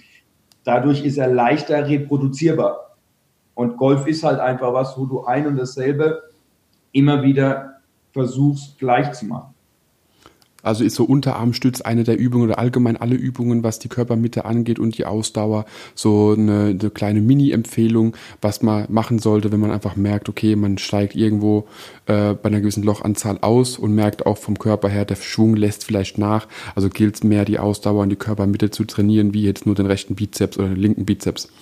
[0.63, 2.97] dadurch ist er leichter reproduzierbar.
[3.55, 6.23] Und Golf ist halt einfach was, wo du ein und dasselbe
[6.93, 7.81] immer wieder
[8.13, 9.54] versuchst gleich zu machen.
[10.65, 14.79] Also ist so Unterarmstütz eine der Übungen oder allgemein alle Übungen, was die Körpermitte angeht
[14.79, 19.97] und die Ausdauer, so eine, eine kleine Mini-Empfehlung, was man machen sollte, wenn man einfach
[19.97, 21.67] merkt, okay, man steigt irgendwo
[22.07, 25.85] äh, bei einer gewissen Lochanzahl aus und merkt auch vom Körper her, der Schwung lässt
[25.85, 26.49] vielleicht nach.
[26.75, 29.87] Also gilt es mehr, die Ausdauer und die Körpermitte zu trainieren, wie jetzt nur den
[29.87, 31.53] rechten Bizeps oder den linken Bizeps.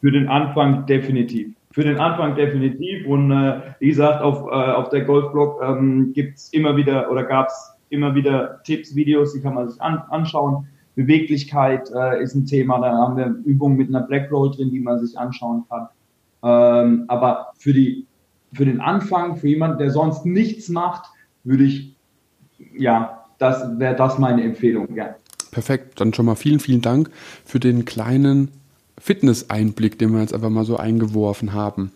[0.00, 3.04] Für den Anfang definitiv für den Anfang definitiv.
[3.04, 7.48] Und äh, wie gesagt, auf, äh, auf der Golfblog ähm, gibt immer wieder oder gab
[7.48, 10.66] es immer wieder Tipps, Videos, die kann man sich an, anschauen.
[10.94, 14.80] Beweglichkeit äh, ist ein Thema, da haben wir Übungen mit einer Black Roll drin, die
[14.80, 15.88] man sich anschauen kann.
[16.42, 18.06] Ähm, aber für, die,
[18.52, 21.06] für den Anfang, für jemanden, der sonst nichts macht,
[21.42, 21.96] würde ich,
[22.76, 25.16] ja, das wäre das meine Empfehlung, ja.
[25.50, 27.10] Perfekt, dann schon mal vielen, vielen Dank
[27.44, 28.50] für den kleinen
[28.98, 31.92] Fitness-Einblick, den wir jetzt einfach mal so eingeworfen haben.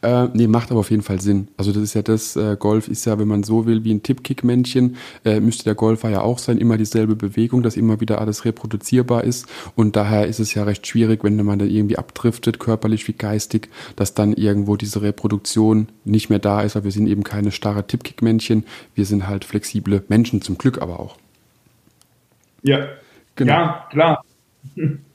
[0.00, 1.48] Äh, nee, macht aber auf jeden Fall Sinn.
[1.56, 4.02] Also das ist ja das, äh, Golf ist ja, wenn man so will, wie ein
[4.02, 8.44] Tippkick-Männchen, äh, müsste der Golfer ja auch sein, immer dieselbe Bewegung, dass immer wieder alles
[8.44, 13.06] reproduzierbar ist und daher ist es ja recht schwierig, wenn man da irgendwie abdriftet, körperlich
[13.08, 17.24] wie geistig, dass dann irgendwo diese Reproduktion nicht mehr da ist, weil wir sind eben
[17.24, 18.64] keine starre Tippkick-Männchen,
[18.94, 21.16] wir sind halt flexible Menschen, zum Glück aber auch.
[22.62, 22.86] Ja,
[23.36, 23.52] genau.
[23.52, 24.24] ja klar.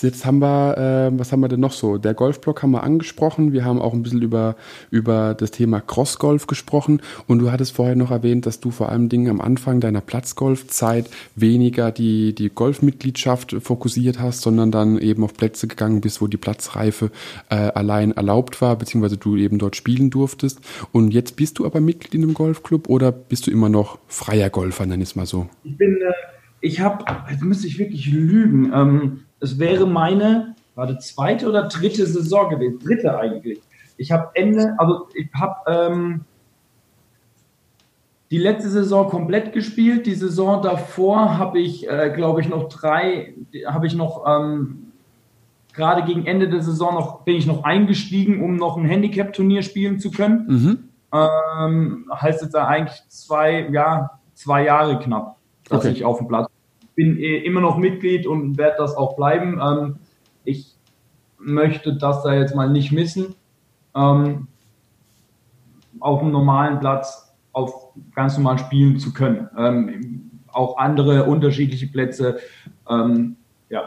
[0.00, 0.76] Jetzt haben wir,
[1.12, 1.98] äh, was haben wir denn noch so?
[1.98, 3.52] Der Golfblock haben wir angesprochen.
[3.52, 4.56] Wir haben auch ein bisschen über,
[4.90, 7.00] über das Thema Crossgolf gesprochen.
[7.26, 11.08] Und du hattest vorher noch erwähnt, dass du vor allem Dingen am Anfang deiner Platzgolfzeit
[11.36, 16.36] weniger die, die Golfmitgliedschaft fokussiert hast, sondern dann eben auf Plätze gegangen bist, wo die
[16.36, 17.10] Platzreife
[17.50, 20.60] äh, allein erlaubt war, beziehungsweise du eben dort spielen durftest.
[20.92, 24.50] Und jetzt bist du aber Mitglied in einem Golfclub oder bist du immer noch freier
[24.50, 25.48] Golfer, nenn ich es mal so?
[25.64, 26.31] Ich bin, äh,
[26.62, 28.72] ich habe, jetzt müsste ich wirklich lügen.
[28.72, 33.60] Ähm es wäre meine, warte, zweite oder dritte Saison gewesen, dritte eigentlich.
[33.96, 36.20] Ich habe Ende, also ich habe ähm,
[38.30, 40.06] die letzte Saison komplett gespielt.
[40.06, 43.34] Die Saison davor habe ich, äh, glaube ich, noch drei,
[43.66, 44.92] habe ich noch ähm,
[45.74, 49.98] gerade gegen Ende der Saison noch bin ich noch eingestiegen, um noch ein Handicap-Turnier spielen
[49.98, 50.46] zu können.
[50.46, 50.78] Mhm.
[51.12, 55.36] Ähm, heißt jetzt eigentlich zwei, ja, zwei Jahre knapp,
[55.68, 55.90] dass okay.
[55.90, 56.51] ich auf dem Platz
[56.94, 59.60] bin eh immer noch Mitglied und werde das auch bleiben.
[59.62, 59.96] Ähm,
[60.44, 60.74] ich
[61.38, 63.34] möchte das da jetzt mal nicht missen.
[63.94, 64.48] Ähm,
[66.00, 69.48] auf einem normalen Platz auf ganz normal spielen zu können.
[69.56, 72.38] Ähm, auch andere unterschiedliche Plätze,
[72.88, 73.36] ähm,
[73.68, 73.84] ja.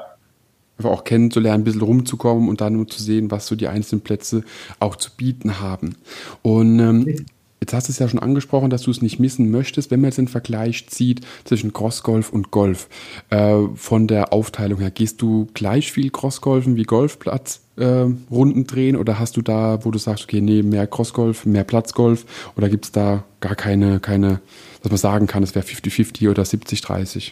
[0.78, 4.44] Einfach auch kennenzulernen, ein bisschen rumzukommen und dann zu sehen, was so die einzelnen Plätze
[4.80, 5.96] auch zu bieten haben.
[6.42, 7.26] Und ähm,
[7.66, 10.10] Jetzt hast du es ja schon angesprochen, dass du es nicht missen möchtest, wenn man
[10.10, 12.88] jetzt den Vergleich zieht zwischen Crossgolf und Golf.
[13.32, 18.96] Äh, von der Aufteilung her, gehst du gleich viel Crossgolfen wie Golfplatz äh, Runden drehen
[18.96, 22.86] oder hast du da, wo du sagst, okay, nee, mehr Crossgolf, mehr Platzgolf oder gibt
[22.86, 24.42] es da gar keine, keine,
[24.84, 27.32] dass man sagen kann, es wäre 50-50 oder 70-30?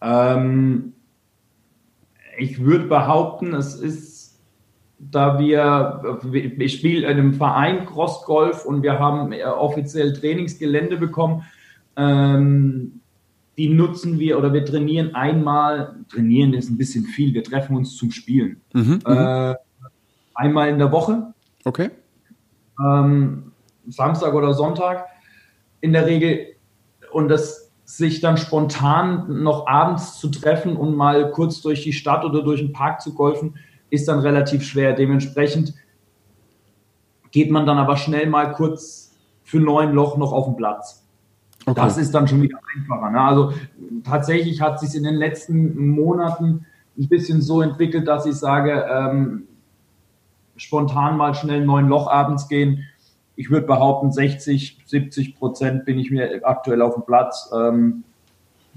[0.00, 0.94] Ähm,
[2.36, 4.15] ich würde behaupten, es ist
[4.98, 6.20] da wir,
[6.58, 11.44] ich spiele in einem Verein Crossgolf und wir haben äh, offiziell Trainingsgelände bekommen.
[11.96, 13.00] Ähm,
[13.58, 17.96] die nutzen wir oder wir trainieren einmal, trainieren ist ein bisschen viel, wir treffen uns
[17.96, 18.60] zum Spielen.
[18.74, 19.00] Mhm, mhm.
[19.06, 19.54] äh,
[20.34, 21.32] einmal in der Woche.
[21.64, 21.90] Okay.
[22.78, 23.52] Ähm,
[23.88, 25.06] Samstag oder Sonntag
[25.80, 26.54] in der Regel.
[27.12, 32.24] Und das sich dann spontan noch abends zu treffen und mal kurz durch die Stadt
[32.24, 33.54] oder durch den Park zu golfen,
[33.90, 34.92] ist dann relativ schwer.
[34.92, 35.74] Dementsprechend
[37.30, 41.06] geht man dann aber schnell mal kurz für neun Loch noch auf den Platz.
[41.66, 41.80] Okay.
[41.80, 43.10] Das ist dann schon wieder einfacher.
[43.10, 43.20] Ne?
[43.20, 43.52] Also
[44.04, 46.64] tatsächlich hat sich in den letzten Monaten
[46.98, 49.48] ein bisschen so entwickelt, dass ich sage, ähm,
[50.56, 52.84] spontan mal schnell neun Loch abends gehen.
[53.34, 57.50] Ich würde behaupten, 60, 70 Prozent bin ich mir aktuell auf dem Platz.
[57.54, 58.04] Ähm,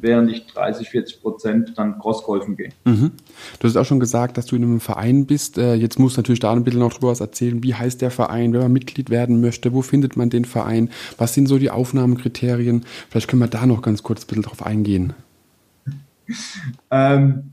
[0.01, 2.69] während ich 30, 40 Prozent dann Crossgolfen gehe.
[2.85, 3.11] Mhm.
[3.59, 5.57] Du hast auch schon gesagt, dass du in einem Verein bist.
[5.57, 7.63] Äh, jetzt musst du natürlich da ein bisschen noch drüber was erzählen.
[7.63, 9.73] Wie heißt der Verein, wenn man Mitglied werden möchte?
[9.73, 10.89] Wo findet man den Verein?
[11.17, 12.85] Was sind so die Aufnahmekriterien?
[13.09, 15.13] Vielleicht können wir da noch ganz kurz ein bisschen drauf eingehen.
[16.91, 17.51] ähm,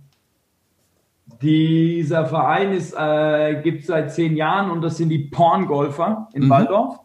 [1.42, 6.50] dieser Verein äh, gibt es seit zehn Jahren und das sind die Porngolfer in mhm.
[6.50, 7.00] Waldorf.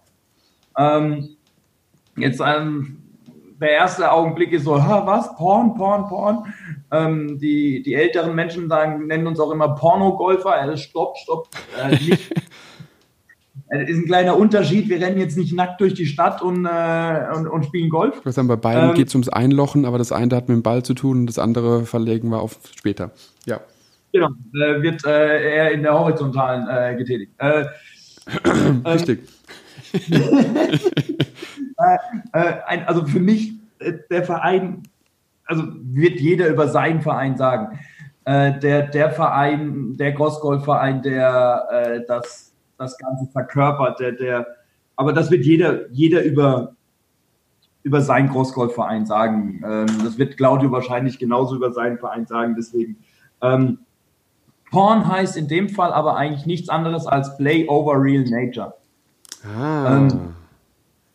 [0.77, 1.29] Ähm,
[2.15, 3.00] jetzt ähm,
[3.61, 6.53] der erste Augenblick ist so, was, Porn, Porn, Porn.
[6.91, 10.67] Ähm, die, die älteren Menschen sagen, nennen uns auch immer Pornogolfer.
[10.67, 11.47] Äh, stopp, stopp.
[11.79, 12.33] Äh, nicht.
[13.69, 14.89] Das ist ein kleiner Unterschied.
[14.89, 18.19] Wir rennen jetzt nicht nackt durch die Stadt und, äh, und, und, spielen Golf.
[18.25, 20.63] Ich sagen, bei beiden ähm, geht es ums Einlochen, aber das eine hat mit dem
[20.63, 23.11] Ball zu tun und das andere verlegen wir auf später.
[23.45, 23.61] Ja.
[24.11, 27.31] Genau, äh, wird äh, eher in der horizontalen getätigt.
[27.37, 27.65] Äh,
[28.85, 29.19] Richtig.
[31.81, 31.97] Äh,
[32.33, 34.83] äh, ein, also für mich, äh, der Verein,
[35.45, 37.79] also wird jeder über seinen Verein sagen.
[38.23, 44.45] Der, der Verein, der Grossgolfverein, der das, das Ganze verkörpert, der, der,
[44.95, 46.75] aber das wird jeder, jeder über,
[47.81, 49.63] über seinen Grossgolfverein sagen.
[49.65, 52.53] Ähm, das wird Claudio wahrscheinlich genauso über seinen Verein sagen.
[52.55, 52.97] Deswegen,
[53.41, 53.79] ähm,
[54.69, 58.75] Porn heißt in dem Fall aber eigentlich nichts anderes als Play over Real Nature.
[59.43, 59.97] Ah.
[59.97, 60.35] Ähm,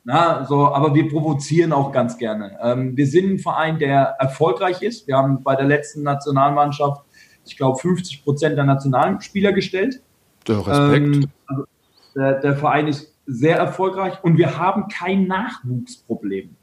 [0.08, 2.56] na, so, aber wir provozieren auch ganz gerne.
[2.62, 5.08] Ähm, wir sind ein Verein, der erfolgreich ist.
[5.08, 7.02] Wir haben bei der letzten Nationalmannschaft,
[7.44, 10.00] ich glaube, 50 Prozent der Nationalspieler gestellt.
[10.46, 11.16] Der Respekt.
[11.16, 11.64] Ähm, also
[12.14, 16.54] der, der, Verein ist sehr erfolgreich und wir haben kein Nachwuchsproblem.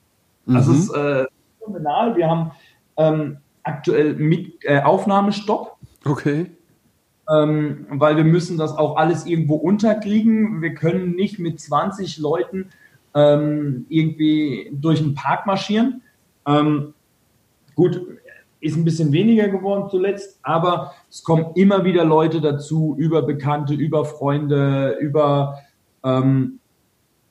[0.46, 0.54] Mhm.
[0.54, 1.26] Das ist äh,
[1.60, 2.16] phänomenal.
[2.16, 2.52] Wir haben
[2.96, 5.76] ähm, aktuell mit, äh, Aufnahmestopp.
[6.06, 6.50] Okay.
[7.30, 10.62] Ähm, weil wir müssen das auch alles irgendwo unterkriegen.
[10.62, 12.70] Wir können nicht mit 20 Leuten
[13.16, 16.02] ähm, irgendwie durch den Park marschieren.
[16.46, 16.94] Ähm,
[17.76, 18.02] gut,
[18.64, 23.74] ist ein bisschen weniger geworden zuletzt, aber es kommen immer wieder Leute dazu, über Bekannte,
[23.74, 25.60] über Freunde, über,
[26.04, 26.60] ähm,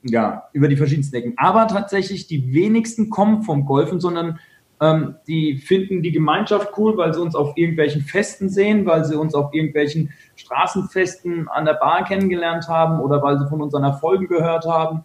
[0.02, 1.34] ja, über die verschiedensten Ecken.
[1.38, 4.40] Aber tatsächlich, die wenigsten kommen vom Golfen, sondern
[4.82, 9.16] ähm, die finden die Gemeinschaft cool, weil sie uns auf irgendwelchen Festen sehen, weil sie
[9.16, 14.26] uns auf irgendwelchen Straßenfesten an der Bar kennengelernt haben oder weil sie von unseren Erfolgen
[14.26, 15.04] gehört haben.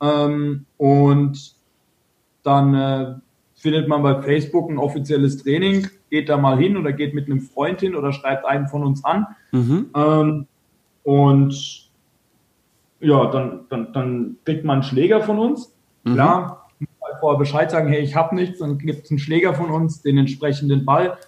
[0.00, 1.54] Ähm, und
[2.42, 3.14] dann äh,
[3.54, 7.40] findet man bei Facebook ein offizielles Training, geht da mal hin oder geht mit einem
[7.40, 9.26] Freund hin oder schreibt einen von uns an.
[9.52, 9.90] Mhm.
[9.94, 10.46] Ähm,
[11.04, 11.90] und
[13.00, 15.74] ja, dann, dann, dann kriegt man einen Schläger von uns.
[16.04, 16.14] Mhm.
[16.14, 16.68] Klar,
[17.20, 20.18] vorher Bescheid sagen, hey, ich habe nichts, dann gibt es einen Schläger von uns, den
[20.18, 21.18] entsprechenden Ball.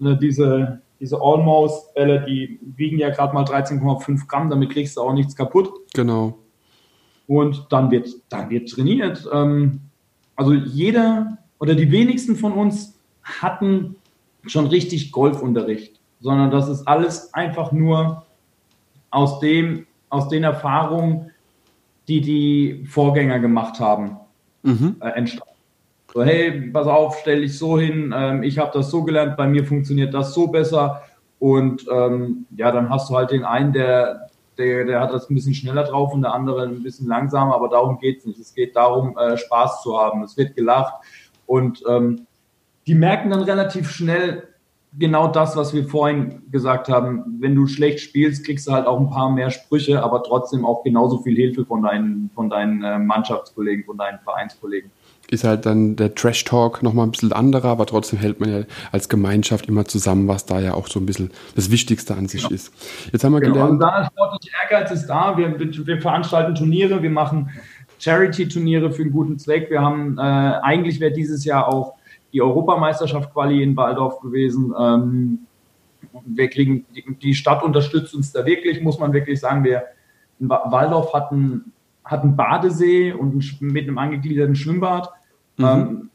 [0.00, 5.14] Äh, diese, diese Almost-Bälle, die wiegen ja gerade mal 13,5 Gramm, damit kriegst du auch
[5.14, 5.70] nichts kaputt.
[5.94, 6.38] Genau
[7.28, 9.28] und dann wird, dann wird trainiert.
[9.32, 9.82] Ähm,
[10.34, 13.96] also jeder oder die wenigsten von uns hatten
[14.46, 18.24] schon richtig Golfunterricht, sondern das ist alles einfach nur
[19.10, 21.30] aus dem, aus den Erfahrungen,
[22.08, 24.16] die die Vorgänger gemacht haben,
[24.62, 24.96] mhm.
[25.00, 25.52] äh, entstanden.
[26.14, 29.46] So, hey, pass auf, stell dich so hin, ähm, ich habe das so gelernt, bei
[29.46, 31.02] mir funktioniert das so besser.
[31.38, 34.27] Und ähm, ja, dann hast du halt den einen, der,
[34.58, 37.68] der, der hat das ein bisschen schneller drauf und der andere ein bisschen langsamer, aber
[37.68, 38.38] darum geht es nicht.
[38.40, 40.22] Es geht darum, äh, Spaß zu haben.
[40.22, 40.94] Es wird gelacht
[41.46, 42.26] und ähm,
[42.86, 44.48] die merken dann relativ schnell
[44.98, 47.38] genau das, was wir vorhin gesagt haben.
[47.40, 50.82] Wenn du schlecht spielst, kriegst du halt auch ein paar mehr Sprüche, aber trotzdem auch
[50.82, 54.90] genauso viel Hilfe von deinen, von deinen äh, Mannschaftskollegen, von deinen Vereinskollegen
[55.30, 59.08] ist halt dann der Trash-Talk nochmal ein bisschen anderer, aber trotzdem hält man ja als
[59.08, 62.54] Gemeinschaft immer zusammen, was da ja auch so ein bisschen das Wichtigste an sich genau.
[62.54, 62.72] ist.
[63.12, 63.54] Jetzt haben wir genau.
[63.54, 63.72] gelernt.
[63.72, 65.36] Und da sportliche Ehrgeiz ist da.
[65.36, 67.50] Wir, wir veranstalten Turniere, wir machen
[67.98, 69.70] Charity-Turniere für einen guten Zweck.
[69.70, 71.94] Wir haben, äh, eigentlich wäre dieses Jahr auch
[72.32, 74.72] die Europameisterschaft Quali in Waldorf gewesen.
[74.78, 75.40] Ähm,
[76.24, 76.86] wir kriegen,
[77.22, 79.64] die, Stadt unterstützt uns da wirklich, muss man wirklich sagen.
[79.64, 79.84] Wir
[80.38, 81.72] Waldorf hatten
[82.08, 85.10] hat einen Badesee und mit einem angegliederten Schwimmbad.
[85.58, 85.64] Mhm.
[85.64, 86.10] Ähm,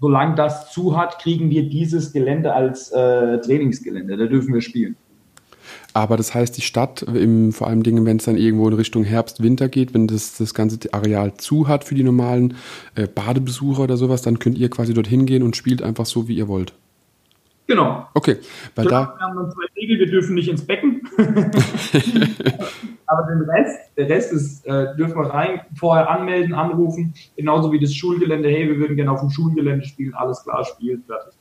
[0.00, 4.16] solange das zu hat, kriegen wir dieses Gelände als äh, Trainingsgelände.
[4.16, 4.96] Da dürfen wir spielen.
[5.92, 9.04] Aber das heißt, die Stadt, im, vor allem Dingen, wenn es dann irgendwo in Richtung
[9.04, 12.54] Herbst, Winter geht, wenn das, das ganze Areal zu hat für die normalen
[12.94, 16.36] äh, Badebesucher oder sowas, dann könnt ihr quasi dorthin gehen und spielt einfach so, wie
[16.36, 16.74] ihr wollt.
[17.70, 18.08] Genau.
[18.14, 18.38] Okay,
[18.74, 19.14] weil da.
[19.16, 21.02] Wir haben dann zwei Regel, wir dürfen nicht ins Becken.
[23.06, 27.78] Aber den Rest, der Rest ist, äh, dürfen wir rein, vorher anmelden, anrufen, genauso wie
[27.78, 31.39] das Schulgelände, hey, wir würden gerne auf dem Schulgelände spielen, alles klar, spielen, fertig.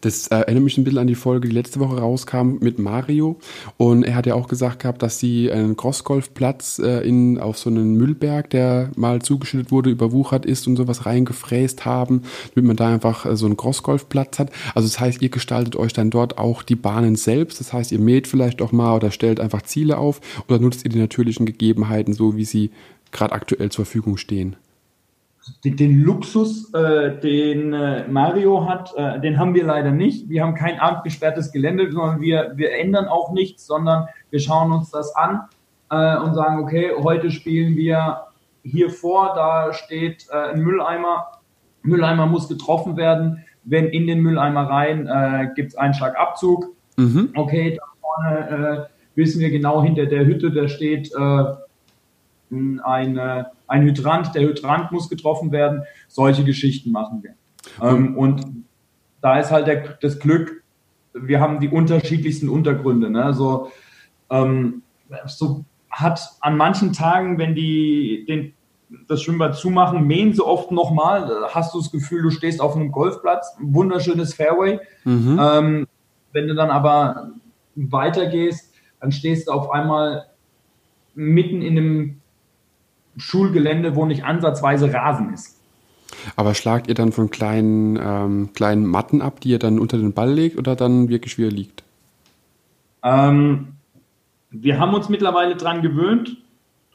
[0.00, 3.38] Das äh, erinnert mich ein bisschen an die Folge, die letzte Woche rauskam mit Mario.
[3.76, 7.68] Und er hat ja auch gesagt gehabt, dass sie einen Crossgolfplatz äh, in, auf so
[7.68, 12.22] einen Müllberg, der mal zugeschüttet wurde, überwuchert ist und sowas reingefräst haben,
[12.54, 14.50] damit man da einfach äh, so einen Crossgolfplatz hat.
[14.74, 17.60] Also das heißt, ihr gestaltet euch dann dort auch die Bahnen selbst.
[17.60, 20.90] Das heißt, ihr mäht vielleicht auch mal oder stellt einfach Ziele auf oder nutzt ihr
[20.90, 22.70] die natürlichen Gegebenheiten so, wie sie
[23.12, 24.56] gerade aktuell zur Verfügung stehen
[25.64, 30.28] den, den Luxus, äh, den äh, Mario hat, äh, den haben wir leider nicht.
[30.28, 34.90] Wir haben kein abgesperrtes Gelände, sondern wir, wir ändern auch nichts, sondern wir schauen uns
[34.90, 35.42] das an
[35.90, 38.26] äh, und sagen, okay, heute spielen wir
[38.62, 41.26] hier vor, da steht äh, ein Mülleimer.
[41.82, 43.44] Mülleimer muss getroffen werden.
[43.64, 46.66] Wenn in den Mülleimer rein äh, gibt es einen Schlagabzug.
[46.96, 47.30] Mhm.
[47.34, 51.44] Okay, da vorne äh, wissen wir genau hinter der Hütte, da steht äh,
[52.50, 55.82] ein, äh, ein Hydrant, der Hydrant muss getroffen werden.
[56.08, 57.34] Solche Geschichten machen wir.
[57.80, 58.46] Ähm, und
[59.20, 60.62] da ist halt der, das Glück,
[61.12, 63.10] wir haben die unterschiedlichsten Untergründe.
[63.10, 63.34] Ne?
[63.34, 63.70] So,
[64.30, 64.82] ähm,
[65.26, 68.54] so hat an manchen Tagen, wenn die den,
[69.08, 72.90] das Schwimmbad zumachen, mähen sie oft nochmal, hast du das Gefühl, du stehst auf einem
[72.90, 74.80] Golfplatz, ein wunderschönes Fairway.
[75.04, 75.40] Mhm.
[75.40, 75.86] Ähm,
[76.32, 77.32] wenn du dann aber
[77.74, 80.26] weitergehst, dann stehst du auf einmal
[81.14, 82.19] mitten in einem
[83.16, 85.58] Schulgelände, wo nicht ansatzweise Rasen ist.
[86.36, 90.12] Aber schlagt ihr dann von kleinen, ähm, kleinen Matten ab, die ihr dann unter den
[90.12, 91.82] Ball legt oder dann wirklich wie ihr liegt?
[93.02, 93.68] Ähm,
[94.50, 96.36] wir haben uns mittlerweile daran gewöhnt,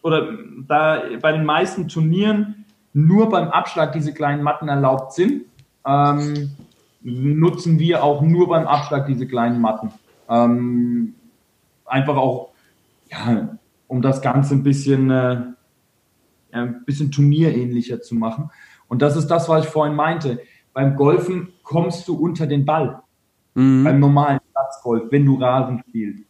[0.05, 0.27] oder
[0.67, 5.45] da bei den meisten Turnieren nur beim Abschlag diese kleinen Matten erlaubt sind,
[5.83, 6.51] ähm,
[7.01, 9.91] nutzen wir auch nur beim Abschlag diese kleinen Matten.
[10.29, 11.15] Ähm,
[11.85, 12.49] einfach auch,
[13.09, 13.49] ja,
[13.87, 15.37] um das Ganze ein bisschen äh,
[16.55, 18.49] ein bisschen turnierähnlicher zu machen.
[18.87, 20.39] Und das ist das, was ich vorhin meinte.
[20.73, 23.01] Beim Golfen kommst du unter den Ball.
[23.53, 23.83] Mhm.
[23.83, 26.23] Beim normalen Platzgolf, wenn du Rasen spielst.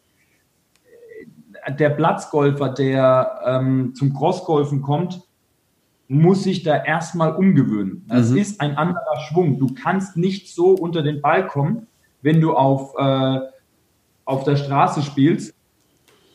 [1.79, 5.21] Der Platzgolfer, der ähm, zum Crossgolfen kommt,
[6.07, 8.05] muss sich da erstmal umgewöhnen.
[8.07, 8.37] Das mhm.
[8.37, 9.57] ist ein anderer Schwung.
[9.57, 11.87] Du kannst nicht so unter den Ball kommen,
[12.21, 13.39] wenn du auf, äh,
[14.25, 15.54] auf der Straße spielst,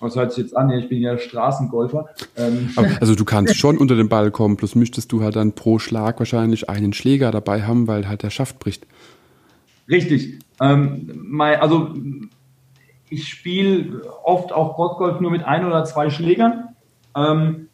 [0.00, 0.70] was hört sich jetzt an?
[0.70, 2.08] Ich bin ja Straßengolfer.
[2.36, 2.70] Ähm.
[3.00, 6.18] Also du kannst schon unter den Ball kommen, plus müsstest du halt dann pro Schlag
[6.18, 8.86] wahrscheinlich einen Schläger dabei haben, weil halt der Schaft bricht.
[9.88, 10.38] Richtig.
[10.60, 11.94] Ähm, also
[13.10, 16.68] ich spiele oft auch Golfgolf nur mit ein oder zwei Schlägern.
[17.14, 17.68] Ähm,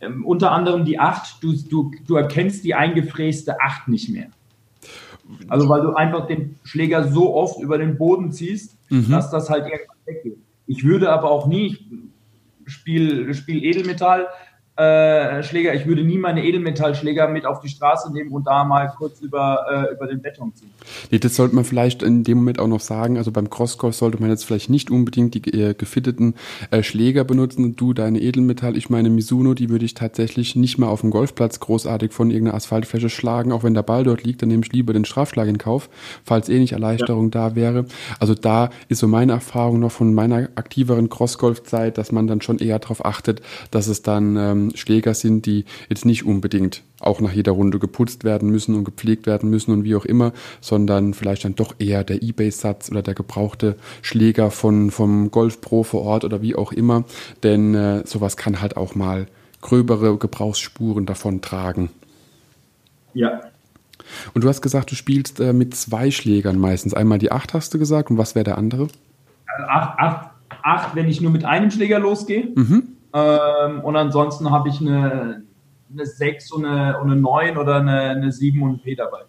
[0.00, 1.42] ähm, unter anderem die Acht.
[1.42, 4.28] Du, du, du erkennst die eingefräste Acht nicht mehr.
[5.48, 9.10] Also weil du einfach den Schläger so oft über den Boden ziehst, mhm.
[9.10, 10.38] dass das halt irgendwann weggeht.
[10.70, 11.76] Ich würde aber auch nie,
[12.64, 14.28] ich spiele spiel Edelmetall,
[14.76, 15.74] äh, Schläger.
[15.74, 19.66] Ich würde nie meine Edelmetallschläger mit auf die Straße nehmen und da mal kurz über,
[19.90, 20.70] äh, über den Beton ziehen.
[21.10, 23.18] Nee, das sollte man vielleicht in dem Moment auch noch sagen.
[23.18, 26.34] Also beim Crossgolf sollte man jetzt vielleicht nicht unbedingt die äh, gefitteten
[26.70, 27.76] äh, Schläger benutzen.
[27.76, 31.60] Du deine Edelmetall, ich meine Mizuno, die würde ich tatsächlich nicht mal auf dem Golfplatz
[31.60, 33.52] großartig von irgendeiner Asphaltfläche schlagen.
[33.52, 35.90] Auch wenn der Ball dort liegt, dann nehme ich lieber den Strafschlag in Kauf,
[36.24, 37.48] falls eh nicht Erleichterung ja.
[37.48, 37.84] da wäre.
[38.18, 42.58] Also da ist so meine Erfahrung noch von meiner aktiveren Crossgolf-Zeit, dass man dann schon
[42.58, 47.32] eher darauf achtet, dass es dann ähm, Schläger sind, die jetzt nicht unbedingt auch nach
[47.32, 51.44] jeder Runde geputzt werden müssen und gepflegt werden müssen und wie auch immer, sondern vielleicht
[51.44, 56.24] dann doch eher der Ebay-Satz oder der gebrauchte Schläger von, vom Golf Pro vor Ort
[56.24, 57.04] oder wie auch immer.
[57.42, 59.26] Denn äh, sowas kann halt auch mal
[59.60, 61.90] gröbere Gebrauchsspuren davon tragen.
[63.14, 63.40] Ja.
[64.34, 66.94] Und du hast gesagt, du spielst äh, mit zwei Schlägern meistens.
[66.94, 68.88] Einmal die acht hast du gesagt und was wäre der andere?
[69.68, 70.30] Acht, acht,
[70.62, 72.48] acht, wenn ich nur mit einem Schläger losgehe.
[72.54, 72.96] Mhm.
[73.12, 75.42] Ähm, und ansonsten habe ich eine,
[75.92, 79.20] eine 6 und eine, und eine 9 oder eine, eine 7 und ein P dabei.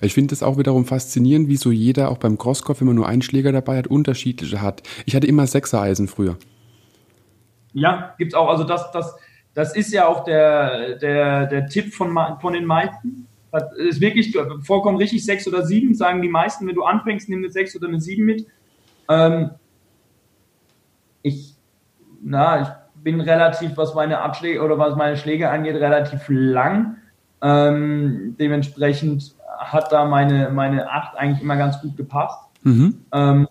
[0.00, 3.06] Ich finde es auch wiederum faszinierend, wie so jeder auch beim Crosskopf, wenn man nur
[3.08, 4.82] einen Schläger dabei hat, unterschiedliche hat.
[5.04, 6.36] Ich hatte immer Sechser-Eisen früher.
[7.72, 8.48] Ja, gibt es auch.
[8.48, 9.14] Also das, das,
[9.54, 13.26] das ist ja auch der, der, der Tipp von, von den meisten.
[13.52, 17.38] Das ist wirklich vollkommen richtig, sechs oder sieben, sagen die meisten, wenn du anfängst, nimm
[17.38, 18.46] eine sechs oder eine sieben mit.
[19.08, 19.50] Ähm,
[21.22, 21.54] ich,
[22.22, 22.68] na, ich
[23.06, 26.96] bin relativ, was meine Abschläge oder was meine Schläge angeht, relativ lang.
[27.40, 32.40] Ähm, dementsprechend hat da meine, meine 8 eigentlich immer ganz gut gepasst.
[32.64, 32.96] Mhm.
[33.12, 33.46] Ähm,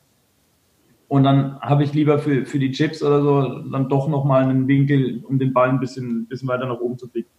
[1.07, 4.67] und dann habe ich lieber für, für die Chips oder so dann doch nochmal einen
[4.67, 7.29] Winkel, um den Ball ein bisschen, bisschen weiter nach oben zu kriegen.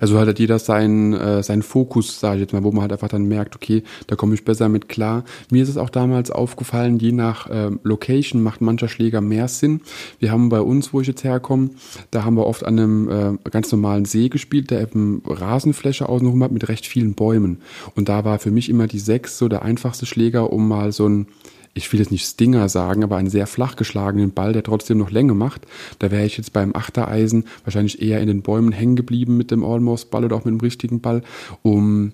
[0.00, 2.92] Also hat halt jeder seinen, äh, seinen Fokus, sage ich jetzt mal, wo man halt
[2.92, 5.24] einfach dann merkt, okay, da komme ich besser mit klar.
[5.50, 9.80] Mir ist es auch damals aufgefallen, je nach äh, Location macht mancher Schläger mehr Sinn.
[10.18, 11.70] Wir haben bei uns, wo ich jetzt herkomme,
[12.10, 16.42] da haben wir oft an einem äh, ganz normalen See gespielt, der eben Rasenfläche außenrum
[16.42, 17.58] hat mit recht vielen Bäumen.
[17.94, 21.08] Und da war für mich immer die Sechs so der einfachste Schläger, um mal so
[21.08, 21.26] ein
[21.74, 25.10] ich will jetzt nicht Stinger sagen, aber einen sehr flach geschlagenen Ball, der trotzdem noch
[25.10, 25.66] Länge macht.
[25.98, 29.64] Da wäre ich jetzt beim Achtereisen wahrscheinlich eher in den Bäumen hängen geblieben mit dem
[29.64, 31.22] Almost-Ball oder auch mit dem richtigen Ball,
[31.62, 32.12] um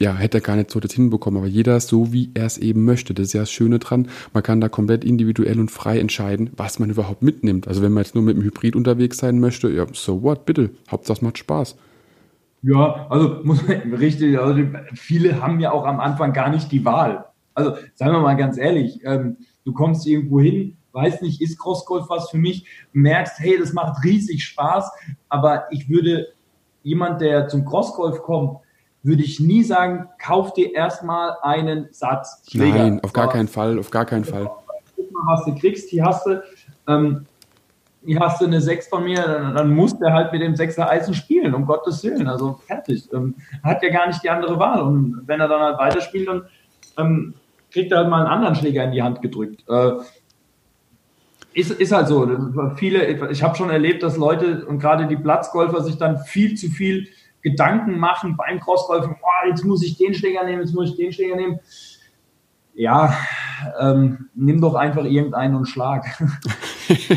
[0.00, 2.84] ja, hätte er gar nicht so das hinbekommen, aber jeder so, wie er es eben
[2.84, 3.14] möchte.
[3.14, 4.08] Das ist ja das Schöne dran.
[4.32, 7.66] Man kann da komplett individuell und frei entscheiden, was man überhaupt mitnimmt.
[7.66, 10.70] Also wenn man jetzt nur mit dem Hybrid unterwegs sein möchte, ja, so what, bitte.
[10.88, 11.76] Hauptsache es macht Spaß.
[12.62, 14.62] Ja, also muss man richtig, also
[14.94, 17.24] viele haben ja auch am Anfang gar nicht die Wahl.
[17.58, 22.08] Also sagen wir mal ganz ehrlich, ähm, du kommst irgendwo hin, weißt nicht, ist Crossgolf
[22.08, 24.90] was für mich, merkst, hey, das macht riesig Spaß,
[25.28, 26.28] aber ich würde
[26.82, 28.58] jemand, der zum Crossgolf kommt,
[29.02, 32.78] würde ich nie sagen, kauf dir erstmal einen Satz Schläger.
[32.78, 34.50] Nein, auf gar keinen Fall, auf gar keinen Fall.
[34.96, 35.88] Guck mal, was du kriegst.
[35.90, 36.42] Hier hast du,
[36.86, 37.26] ähm,
[38.04, 40.88] hier hast du eine 6 von mir, dann, dann muss der halt mit dem 6er
[40.88, 42.28] Eisen spielen, um Gottes Willen.
[42.28, 43.08] Also fertig.
[43.12, 44.80] Ähm, hat ja gar nicht die andere Wahl.
[44.80, 46.42] Und wenn er dann halt weiterspielt, dann
[46.98, 47.34] ähm,
[47.70, 49.64] kriegt er halt mal einen anderen Schläger in die Hand gedrückt.
[49.68, 49.92] Äh,
[51.54, 52.28] ist, ist halt so.
[52.76, 56.68] Viele, ich habe schon erlebt, dass Leute und gerade die Platzgolfer sich dann viel zu
[56.68, 57.08] viel
[57.42, 59.16] Gedanken machen beim Crossgolfen.
[59.20, 61.58] Oh, jetzt muss ich den Schläger nehmen, jetzt muss ich den Schläger nehmen.
[62.80, 63.12] Ja,
[63.80, 66.04] ähm, nimm doch einfach irgendeinen und schlag.
[66.88, 67.16] ja,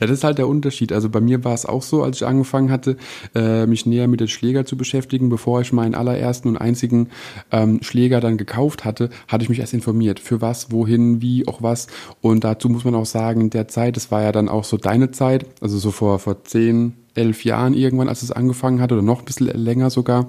[0.00, 0.92] das ist halt der Unterschied.
[0.92, 2.96] Also bei mir war es auch so, als ich angefangen hatte,
[3.32, 7.10] äh, mich näher mit den Schläger zu beschäftigen, bevor ich meinen allerersten und einzigen
[7.52, 11.62] ähm, Schläger dann gekauft hatte, hatte ich mich erst informiert, für was, wohin, wie, auch
[11.62, 11.86] was.
[12.20, 14.76] Und dazu muss man auch sagen, in der Zeit, das war ja dann auch so
[14.76, 19.02] deine Zeit, also so vor, vor zehn, elf Jahren irgendwann, als es angefangen hat oder
[19.02, 20.26] noch ein bisschen länger sogar,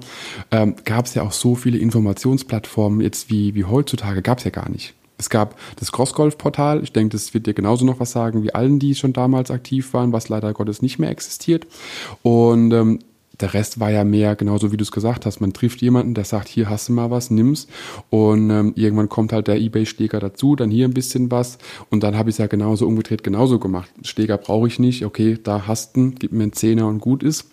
[0.50, 4.50] ähm, gab es ja auch so viele Informationsplattformen jetzt wie, wie heutzutage, gab es ja
[4.50, 4.94] gar nicht.
[5.18, 6.82] Es gab das Crossgolf-Portal.
[6.84, 9.92] Ich denke, das wird dir genauso noch was sagen wie allen, die schon damals aktiv
[9.92, 11.66] waren, was leider Gottes nicht mehr existiert.
[12.22, 13.00] Und ähm,
[13.40, 15.40] der Rest war ja mehr, genauso wie du es gesagt hast.
[15.40, 17.68] Man trifft jemanden, der sagt, hier hast du mal was, nimm's.
[18.10, 21.58] Und ähm, irgendwann kommt halt der Ebay-Schläger dazu, dann hier ein bisschen was.
[21.90, 23.90] Und dann habe ich es ja genauso umgedreht, genauso gemacht.
[24.02, 27.50] Schläger brauche ich nicht, okay, da hast du, gib mir einen Zehner und gut ist.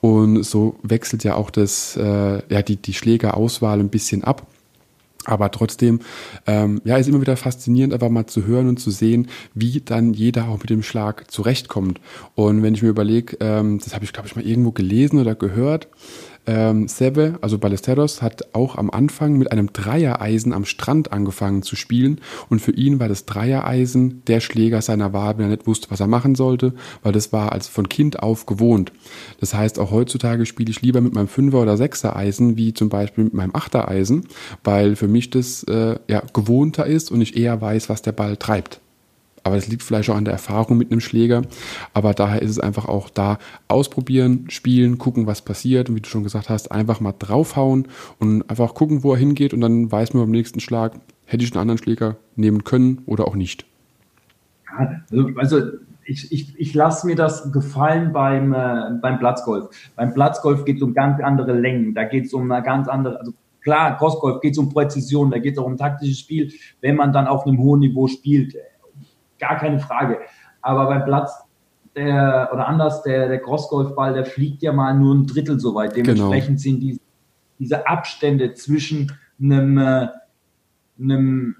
[0.00, 4.46] Und so wechselt ja auch das, äh, ja, die, die Schlägerauswahl ein bisschen ab.
[5.28, 6.00] Aber trotzdem,
[6.46, 10.14] ähm, ja, ist immer wieder faszinierend, einfach mal zu hören und zu sehen, wie dann
[10.14, 12.00] jeder auch mit dem Schlag zurechtkommt.
[12.34, 15.34] Und wenn ich mir überlege, ähm, das habe ich, glaube ich, mal irgendwo gelesen oder
[15.34, 15.88] gehört,
[16.48, 21.76] ähm, Seve, also Ballesteros, hat auch am Anfang mit einem Dreiereisen am Strand angefangen zu
[21.76, 25.90] spielen und für ihn war das Dreiereisen der Schläger seiner Wahl, wenn er nicht wusste,
[25.90, 26.72] was er machen sollte,
[27.02, 28.92] weil das war als von Kind auf gewohnt.
[29.40, 33.24] Das heißt, auch heutzutage spiele ich lieber mit meinem Fünfer- oder Sechser-Eisen wie zum Beispiel
[33.24, 34.26] mit meinem Achtereisen,
[34.64, 38.38] weil für mich das äh, ja, gewohnter ist und ich eher weiß, was der Ball
[38.38, 38.80] treibt.
[39.48, 41.40] Aber es liegt vielleicht auch an der Erfahrung mit einem Schläger.
[41.94, 45.88] Aber daher ist es einfach auch da ausprobieren, spielen, gucken, was passiert.
[45.88, 47.88] Und wie du schon gesagt hast, einfach mal draufhauen
[48.18, 49.54] und einfach gucken, wo er hingeht.
[49.54, 50.92] Und dann weiß man beim nächsten Schlag,
[51.24, 53.64] hätte ich einen anderen Schläger nehmen können oder auch nicht.
[54.76, 55.62] Also, also
[56.04, 59.70] ich, ich, ich lasse mir das gefallen beim, äh, beim Platzgolf.
[59.96, 61.94] Beim Platzgolf geht es um ganz andere Längen.
[61.94, 63.32] Da geht es um eine ganz andere, also
[63.62, 67.14] klar, Crossgolf geht es um Präzision, da geht es auch um taktisches Spiel, wenn man
[67.14, 68.54] dann auf einem hohen Niveau spielt
[69.38, 70.20] gar keine Frage.
[70.60, 71.32] Aber beim Platz
[71.96, 75.94] der, oder anders, der, der Crossgolfball, der fliegt ja mal nur ein Drittel so weit.
[75.94, 76.06] Genau.
[76.06, 76.58] Dementsprechend genau.
[76.58, 77.00] sind die,
[77.58, 80.08] diese Abstände zwischen einem, äh,
[81.00, 81.56] einem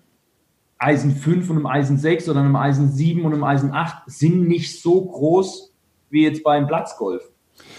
[0.78, 4.46] Eisen 5 und einem Eisen 6 oder einem Eisen 7 und einem Eisen 8 sind
[4.46, 5.74] nicht so groß
[6.10, 7.22] wie jetzt beim Platzgolf.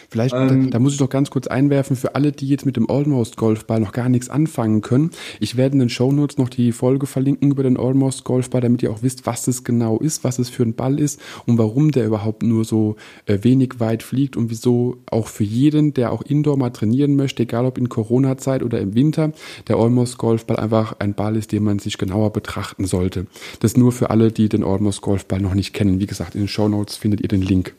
[0.09, 2.75] Vielleicht, ähm, da, da, muss ich doch ganz kurz einwerfen, für alle, die jetzt mit
[2.75, 5.11] dem Almost Golfball noch gar nichts anfangen können.
[5.39, 8.81] Ich werde in den Show Notes noch die Folge verlinken über den Almost Golfball, damit
[8.83, 11.91] ihr auch wisst, was es genau ist, was es für ein Ball ist und warum
[11.91, 16.21] der überhaupt nur so äh, wenig weit fliegt und wieso auch für jeden, der auch
[16.21, 19.31] Indoor mal trainieren möchte, egal ob in Corona-Zeit oder im Winter,
[19.67, 23.27] der Almost Golfball einfach ein Ball ist, den man sich genauer betrachten sollte.
[23.59, 25.99] Das nur für alle, die den Almost Golfball noch nicht kennen.
[25.99, 27.73] Wie gesagt, in den Show Notes findet ihr den Link.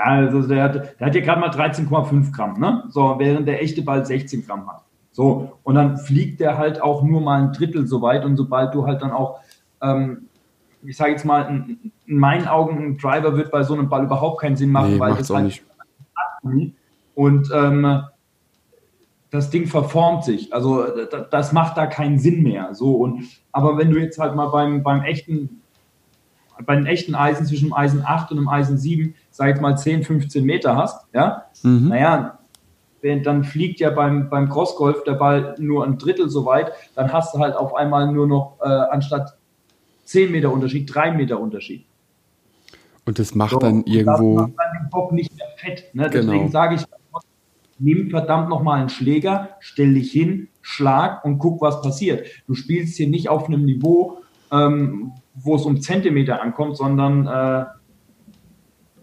[0.00, 2.84] Ja, also der hat, der hat hier gerade mal 13,5 Gramm, ne?
[2.88, 4.82] So, während der echte Ball 16 Gramm hat.
[5.12, 8.74] So, und dann fliegt der halt auch nur mal ein Drittel so weit und sobald
[8.74, 9.40] du halt dann auch,
[9.82, 10.28] ähm,
[10.82, 14.04] ich sage jetzt mal, in, in, meinen Augen ein Driver wird bei so einem Ball
[14.04, 15.44] überhaupt keinen Sinn machen, nee, weil das halt
[16.44, 16.74] nicht.
[17.14, 18.02] und ähm,
[19.30, 20.52] das Ding verformt sich.
[20.54, 20.86] Also
[21.30, 22.74] das macht da keinen Sinn mehr.
[22.74, 25.60] So und aber wenn du jetzt halt mal beim, beim echten
[26.66, 29.76] bei den echten Eisen zwischen dem Eisen 8 und dem Eisen 7, sag ich mal
[29.76, 31.88] 10, 15 Meter hast, ja, mhm.
[31.88, 32.38] naja,
[33.02, 37.34] dann fliegt ja beim, beim Crossgolf der Ball nur ein Drittel so weit, dann hast
[37.34, 39.36] du halt auf einmal nur noch äh, anstatt
[40.04, 41.84] 10 Meter Unterschied, 3 Meter Unterschied.
[43.06, 44.38] Und das macht so, dann irgendwo.
[44.38, 45.94] Das macht dann den Bock nicht mehr fett.
[45.94, 46.10] Ne?
[46.10, 46.32] Genau.
[46.32, 46.84] Deswegen sage ich,
[47.78, 52.26] nimm verdammt nochmal einen Schläger, stell dich hin, schlag und guck, was passiert.
[52.46, 54.18] Du spielst hier nicht auf einem Niveau,
[54.52, 55.12] ähm,
[55.42, 57.66] wo es um Zentimeter ankommt, sondern äh,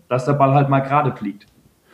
[0.10, 1.48] dass der Ball halt mal gerade fliegt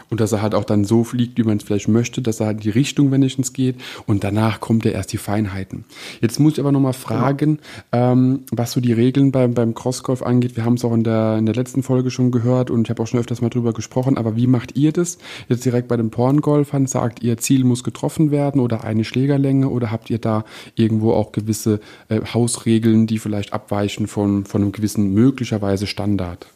[0.10, 2.48] und dass er halt auch dann so fliegt, wie man es vielleicht möchte, dass er
[2.48, 3.76] halt in die Richtung wenigstens geht
[4.06, 5.86] und danach kommt er erst die Feinheiten.
[6.22, 7.60] Jetzt muss ich aber nochmal fragen,
[7.94, 8.12] ja.
[8.12, 10.56] ähm, was so die Regeln beim, beim Crossgolf angeht.
[10.56, 13.02] Wir haben es auch in der, in der letzten Folge schon gehört und ich habe
[13.02, 15.18] auch schon öfters mal drüber gesprochen, aber wie macht ihr das?
[15.50, 19.92] Jetzt direkt bei den Porngolfern, sagt ihr, Ziel muss getroffen werden oder eine Schlägerlänge oder
[19.92, 20.46] habt ihr da
[20.76, 21.80] irgendwo auch gewisse
[22.10, 26.48] äh, Hausregeln, die vielleicht abweichen von, von einem gewissen möglicherweise Standard?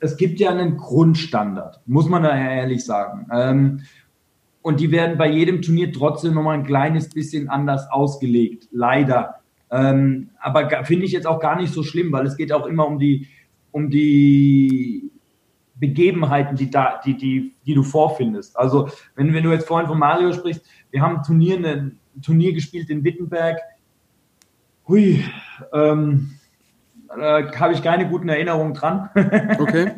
[0.00, 3.26] Es gibt ja einen Grundstandard, muss man da ehrlich sagen.
[3.30, 3.80] Ähm,
[4.62, 9.40] und die werden bei jedem Turnier trotzdem nochmal ein kleines bisschen anders ausgelegt, leider.
[9.70, 12.86] Ähm, aber finde ich jetzt auch gar nicht so schlimm, weil es geht auch immer
[12.86, 13.28] um die,
[13.72, 15.10] um die
[15.74, 18.56] Begebenheiten, die, da, die, die, die du vorfindest.
[18.56, 22.52] Also, wenn, wenn du jetzt vorhin von Mario sprichst, wir haben ein Turnier, ein Turnier
[22.54, 23.58] gespielt in Wittenberg.
[24.88, 25.24] Hui,
[25.72, 26.30] ähm,
[27.18, 29.10] äh, habe ich keine guten Erinnerungen dran.
[29.58, 29.92] Okay.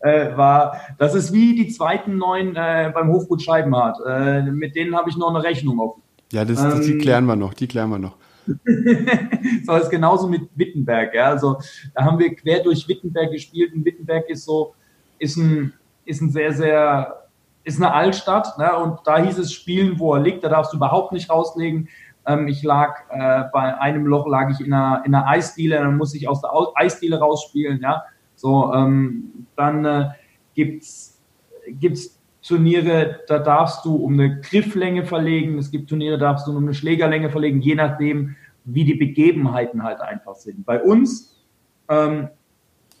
[0.00, 3.98] äh, war, das ist wie die zweiten neun äh, beim Hofgut Scheibenhardt.
[4.06, 6.02] Äh, mit denen habe ich noch eine Rechnung offen.
[6.32, 8.16] Ja, das, das, die ähm, klären wir noch, die klären wir noch.
[9.64, 11.14] so ist genauso mit Wittenberg.
[11.14, 11.26] Ja.
[11.26, 11.58] Also
[11.94, 14.74] da haben wir quer durch Wittenberg gespielt und Wittenberg ist so,
[15.18, 15.72] ist ein,
[16.04, 17.28] ist ein sehr, sehr,
[17.64, 18.58] ist eine Altstadt.
[18.58, 18.76] Ne?
[18.76, 20.44] Und da hieß es spielen, wo er liegt.
[20.44, 21.88] Da darfst du überhaupt nicht rauslegen.
[22.26, 25.96] Ähm, ich lag äh, bei einem Loch lag ich in einer, in einer Eisdiele, dann
[25.96, 28.04] muss ich aus der Eisdiele rausspielen, ja.
[28.36, 30.08] So, ähm, dann äh,
[30.54, 31.22] gibt's
[31.68, 35.56] gibt's Turniere, da darfst du um eine Grifflänge verlegen.
[35.58, 39.82] Es gibt Turniere, da darfst du um eine Schlägerlänge verlegen, je nachdem, wie die Begebenheiten
[39.82, 40.66] halt einfach sind.
[40.66, 41.42] Bei uns,
[41.88, 42.28] ähm,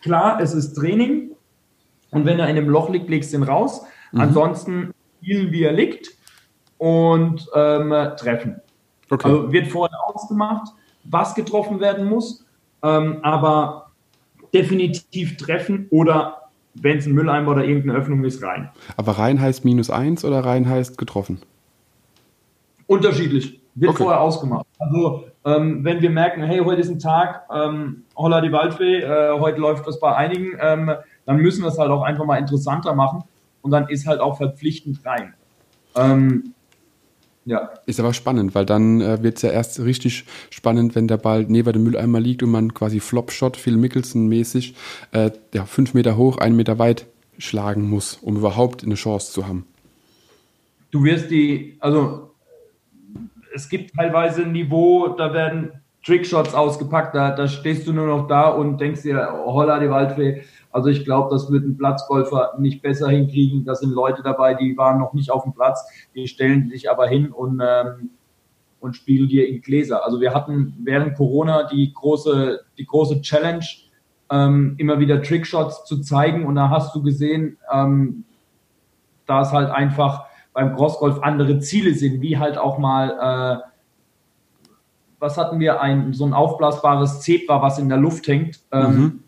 [0.00, 1.32] klar, es ist Training.
[2.10, 3.84] Und wenn er in einem Loch liegt, legst du ihn raus.
[4.12, 4.20] Mhm.
[4.20, 6.10] Ansonsten spielen, wie er liegt
[6.78, 8.60] und ähm, treffen.
[9.14, 9.28] Okay.
[9.28, 10.72] Also wird vorher ausgemacht,
[11.04, 12.44] was getroffen werden muss,
[12.82, 13.90] ähm, aber
[14.52, 16.42] definitiv treffen oder
[16.74, 18.70] wenn es ein Mülleimer oder irgendeine Öffnung ist, rein.
[18.96, 21.40] Aber rein heißt minus eins oder rein heißt getroffen?
[22.86, 23.60] Unterschiedlich.
[23.76, 24.02] Wird okay.
[24.04, 24.66] vorher ausgemacht.
[24.78, 29.38] Also ähm, wenn wir merken, hey, heute ist ein Tag, ähm, holla die Waldfee, äh,
[29.38, 30.92] heute läuft das bei einigen, ähm,
[31.26, 33.24] dann müssen wir es halt auch einfach mal interessanter machen
[33.62, 35.34] und dann ist halt auch verpflichtend rein.
[35.96, 36.53] Ähm,
[37.46, 37.70] ja.
[37.86, 41.44] Ist aber spannend, weil dann äh, wird es ja erst richtig spannend, wenn der Ball
[41.46, 44.74] neben dem Mülleimer liegt und man quasi Flopshot, Phil Mickelson-mäßig,
[45.12, 47.06] äh, ja, fünf Meter hoch, einen Meter weit
[47.38, 49.66] schlagen muss, um überhaupt eine Chance zu haben.
[50.90, 52.30] Du wirst die, also
[53.54, 55.72] es gibt teilweise ein Niveau, da werden
[56.04, 60.42] Trickshots ausgepackt, da, da stehst du nur noch da und denkst dir, holla die Waldfee,
[60.74, 63.64] also ich glaube, das wird ein Platzgolfer nicht besser hinkriegen.
[63.64, 67.06] Da sind Leute dabei, die waren noch nicht auf dem Platz, die stellen sich aber
[67.06, 68.10] hin und, ähm,
[68.80, 70.04] und spielen dir in Gläser.
[70.04, 73.64] Also wir hatten während Corona die große, die große Challenge,
[74.32, 76.44] ähm, immer wieder Trickshots zu zeigen.
[76.44, 78.24] Und da hast du gesehen, ähm,
[79.26, 84.70] da es halt einfach beim Crossgolf andere Ziele sind, wie halt auch mal, äh,
[85.20, 88.60] was hatten wir, ein so ein aufblasbares Zebra, was in der Luft hängt.
[88.72, 89.23] Ähm, mhm.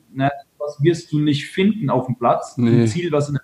[0.67, 2.57] Was wirst du nicht finden auf dem Platz.
[2.57, 2.83] Nee.
[2.83, 3.39] Ein Ziel, was in,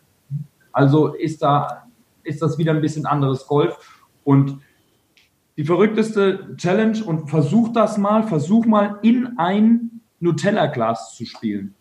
[0.73, 1.87] also ist da
[2.25, 3.77] ist das wieder ein bisschen anderes Golf
[4.25, 4.59] und
[5.57, 11.75] die verrückteste Challenge und versuch das mal, versuch mal in ein Nutella-Glas zu spielen.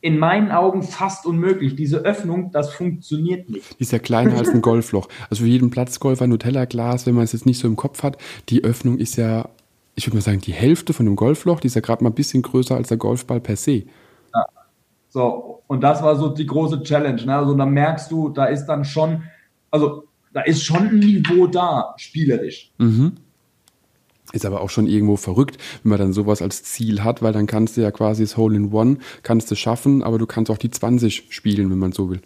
[0.00, 1.76] In meinen Augen fast unmöglich.
[1.76, 3.78] Diese Öffnung, das funktioniert nicht.
[3.78, 5.08] Die ist ja kleiner als ein Golfloch.
[5.30, 8.18] Also für jeden Platzgolfer Nutella-Glas, wenn man es jetzt nicht so im Kopf hat,
[8.50, 9.48] die Öffnung ist ja,
[9.94, 12.14] ich würde mal sagen, die Hälfte von einem Golfloch, die ist ja gerade mal ein
[12.14, 13.84] bisschen größer als der Golfball per se.
[15.14, 17.24] So, und das war so die große Challenge.
[17.24, 17.36] Ne?
[17.36, 19.22] Also da merkst du, da ist dann schon,
[19.70, 22.72] also da ist schon ein Niveau da, spielerisch.
[22.78, 23.12] Mhm.
[24.32, 27.46] Ist aber auch schon irgendwo verrückt, wenn man dann sowas als Ziel hat, weil dann
[27.46, 30.58] kannst du ja quasi das Hole in One, kannst du schaffen, aber du kannst auch
[30.58, 32.20] die 20 spielen, wenn man so will.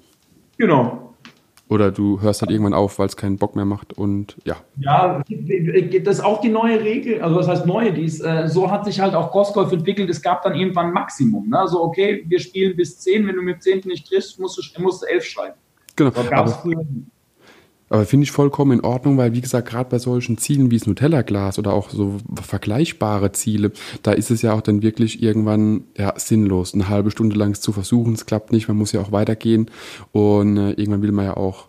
[0.57, 1.08] Genau.
[1.69, 4.57] Oder du hörst halt irgendwann auf, weil es keinen Bock mehr macht und ja.
[4.79, 8.87] Ja, das ist auch die neue Regel, also was heißt neue, dies, äh, so hat
[8.87, 11.51] sich halt auch Crossgolf entwickelt, es gab dann irgendwann ein Maximum.
[11.51, 11.59] Ne?
[11.59, 15.03] Also okay, wir spielen bis 10, wenn du mit 10 nicht triffst, musst du, musst
[15.03, 15.57] du 11 schreiben.
[15.95, 16.12] Genau.
[16.33, 16.62] Aber,
[17.91, 20.86] Aber finde ich vollkommen in Ordnung, weil wie gesagt, gerade bei solchen Zielen wie das
[20.86, 23.72] Nutella-Glas oder auch so vergleichbare Ziele,
[24.03, 27.72] da ist es ja auch dann wirklich irgendwann ja, sinnlos, eine halbe Stunde lang zu
[27.72, 28.14] versuchen.
[28.14, 29.70] Es klappt nicht, man muss ja auch weitergehen
[30.12, 31.68] und äh, irgendwann will man ja auch,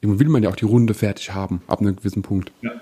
[0.00, 2.52] irgendwann will man ja auch die Runde fertig haben, ab einem gewissen Punkt.
[2.60, 2.72] Ja.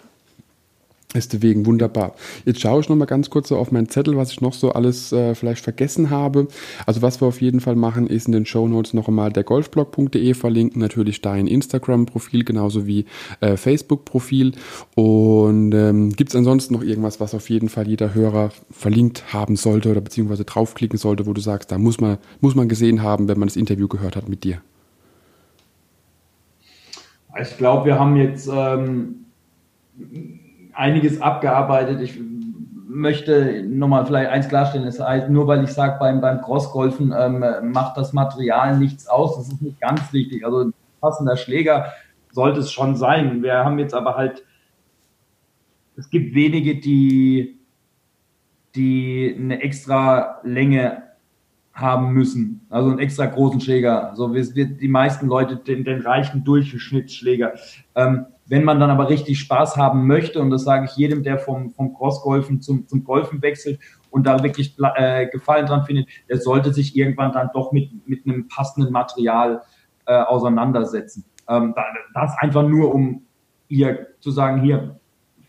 [1.17, 2.15] Deswegen wunderbar.
[2.45, 4.73] Jetzt schaue ich noch mal ganz kurz so auf meinen Zettel, was ich noch so
[4.73, 6.49] alles äh, vielleicht vergessen habe.
[6.85, 9.45] Also was wir auf jeden Fall machen, ist in den Show Notes noch einmal der
[9.45, 13.07] golfblog.de verlinken, natürlich dein Instagram-Profil genauso wie
[13.41, 14.53] äh, Facebook-Profil.
[14.95, 19.57] Und ähm, gibt es ansonsten noch irgendwas, was auf jeden Fall jeder Hörer verlinkt haben
[19.57, 23.29] sollte oder beziehungsweise draufklicken sollte, wo du sagst, da muss man, muss man gesehen haben,
[23.29, 24.61] wenn man das Interview gehört hat mit dir?
[27.41, 29.27] Ich glaube, wir haben jetzt ähm
[30.77, 32.01] einiges abgearbeitet.
[32.01, 32.21] Ich
[32.89, 37.45] möchte nochmal vielleicht eins klarstellen, das heißt, nur weil ich sage, beim, beim Crossgolfen ähm,
[37.73, 40.45] macht das Material nichts aus, das ist nicht ganz wichtig.
[40.45, 41.93] Also ein passender Schläger
[42.33, 43.43] sollte es schon sein.
[43.43, 44.45] Wir haben jetzt aber halt,
[45.97, 47.59] es gibt wenige, die,
[48.75, 51.03] die eine extra Länge
[51.73, 54.11] haben müssen, also einen extra großen Schläger.
[54.11, 57.55] Also wir, wir, die meisten Leute den, den reichen Durchschnittsschläger.
[57.95, 61.39] Ähm, wenn man dann aber richtig Spaß haben möchte, und das sage ich jedem, der
[61.39, 63.81] vom, vom Crossgolfen zum, zum Golfen wechselt
[64.11, 68.25] und da wirklich äh, Gefallen dran findet, der sollte sich irgendwann dann doch mit, mit
[68.25, 69.63] einem passenden Material
[70.07, 71.25] äh, auseinandersetzen.
[71.49, 71.75] Ähm,
[72.15, 73.23] das einfach nur, um
[73.69, 75.01] hier zu sagen, hier,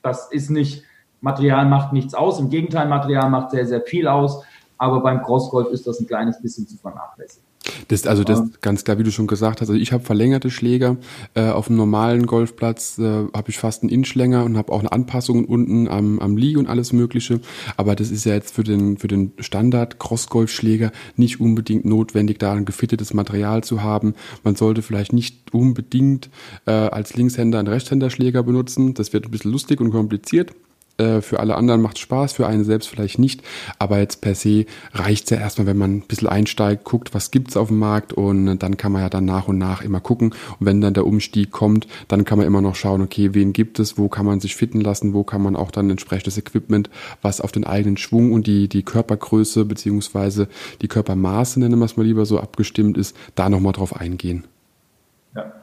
[0.02, 0.84] das ist nicht,
[1.22, 2.40] Material macht nichts aus.
[2.40, 4.44] Im Gegenteil, Material macht sehr, sehr viel aus.
[4.78, 7.47] Aber beim Crossgolf ist das ein kleines bisschen zu vernachlässigen.
[7.88, 9.70] Das, also das ganz klar, wie du schon gesagt hast.
[9.70, 10.98] Also ich habe verlängerte Schläger.
[11.34, 14.92] Äh, auf dem normalen Golfplatz äh, habe ich fast einen Inchlänger und habe auch eine
[14.92, 17.40] Anpassung unten am, am Lee und alles Mögliche.
[17.76, 22.54] Aber das ist ja jetzt für den, für den Standard Cross-Golf-Schläger nicht unbedingt notwendig, da
[22.54, 24.14] ein gefittetes Material zu haben.
[24.44, 26.30] Man sollte vielleicht nicht unbedingt
[26.66, 28.94] äh, als Linkshänder einen Rechtshänderschläger benutzen.
[28.94, 30.52] Das wird ein bisschen lustig und kompliziert.
[30.98, 33.44] Äh, für alle anderen macht Spaß, für einen selbst vielleicht nicht.
[33.78, 37.30] Aber jetzt per se reicht es ja erstmal, wenn man ein bisschen einsteigt, guckt, was
[37.32, 40.00] gibt es auf dem Markt und dann kann man ja dann nach und nach immer
[40.00, 40.32] gucken.
[40.60, 43.80] Und wenn dann der Umstieg kommt, dann kann man immer noch schauen, okay, wen gibt
[43.80, 46.90] es, wo kann man sich fitten lassen, wo kann man auch dann entsprechendes Equipment,
[47.22, 50.48] was auf den eigenen Schwung und die, die Körpergröße beziehungsweise
[50.82, 54.46] die Körpermaße, nennen wir es mal lieber so, abgestimmt ist, da nochmal drauf eingehen.
[55.36, 55.54] Ja,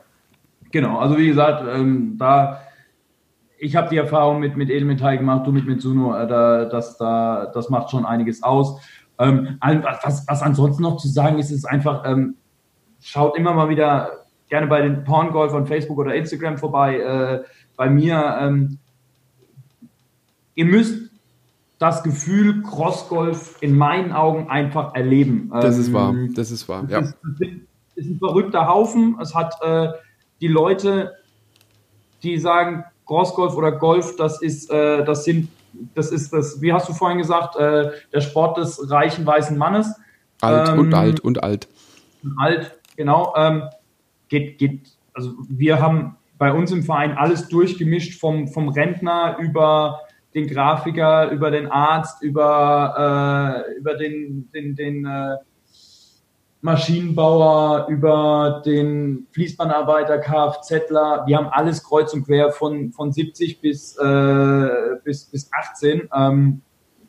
[0.71, 0.99] genau.
[0.99, 2.61] Also wie gesagt, ähm, da
[3.65, 7.47] ich habe die Erfahrung mit, mit Edelmetall gemacht, du mit Mitsuno, äh, da, das, da,
[7.47, 8.79] das macht schon einiges aus.
[9.19, 9.59] Ähm,
[10.03, 12.37] was, was ansonsten noch zu sagen ist, ist einfach, ähm,
[13.01, 16.99] schaut immer mal wieder gerne bei den Porngolf on Facebook oder Instagram vorbei.
[16.99, 17.45] Äh,
[17.77, 18.79] bei mir, ähm,
[20.55, 21.11] ihr müsst
[21.79, 25.51] das Gefühl Crossgolf in meinen Augen einfach erleben.
[25.51, 27.01] Das ist wahr, ähm, das ist wahr, ja.
[27.01, 27.17] Ist,
[27.95, 29.17] ist ein verrückter Haufen.
[29.23, 29.89] Es hat äh,
[30.43, 31.13] die Leute,
[32.23, 35.49] die sagen, Crossgolf oder Golf, das ist, äh, das sind,
[35.95, 39.95] das ist das, wie hast du vorhin gesagt, äh, der Sport des reichen weißen Mannes.
[40.41, 41.69] Alt ähm, und alt und alt.
[42.39, 43.35] Alt, genau.
[43.37, 43.65] Ähm,
[44.29, 50.01] geht, geht, also wir haben bei uns im Verein alles durchgemischt vom, vom Rentner über
[50.35, 55.37] den Grafiker, über den Arzt, über, äh, über den, den, den äh,
[56.65, 61.25] Maschinenbauer, über den Fließbandarbeiter, Kfzler.
[61.27, 64.69] Wir haben alles kreuz und quer von, von 70 bis, äh,
[65.05, 66.09] bis, bis 18.
[66.17, 66.63] Ähm,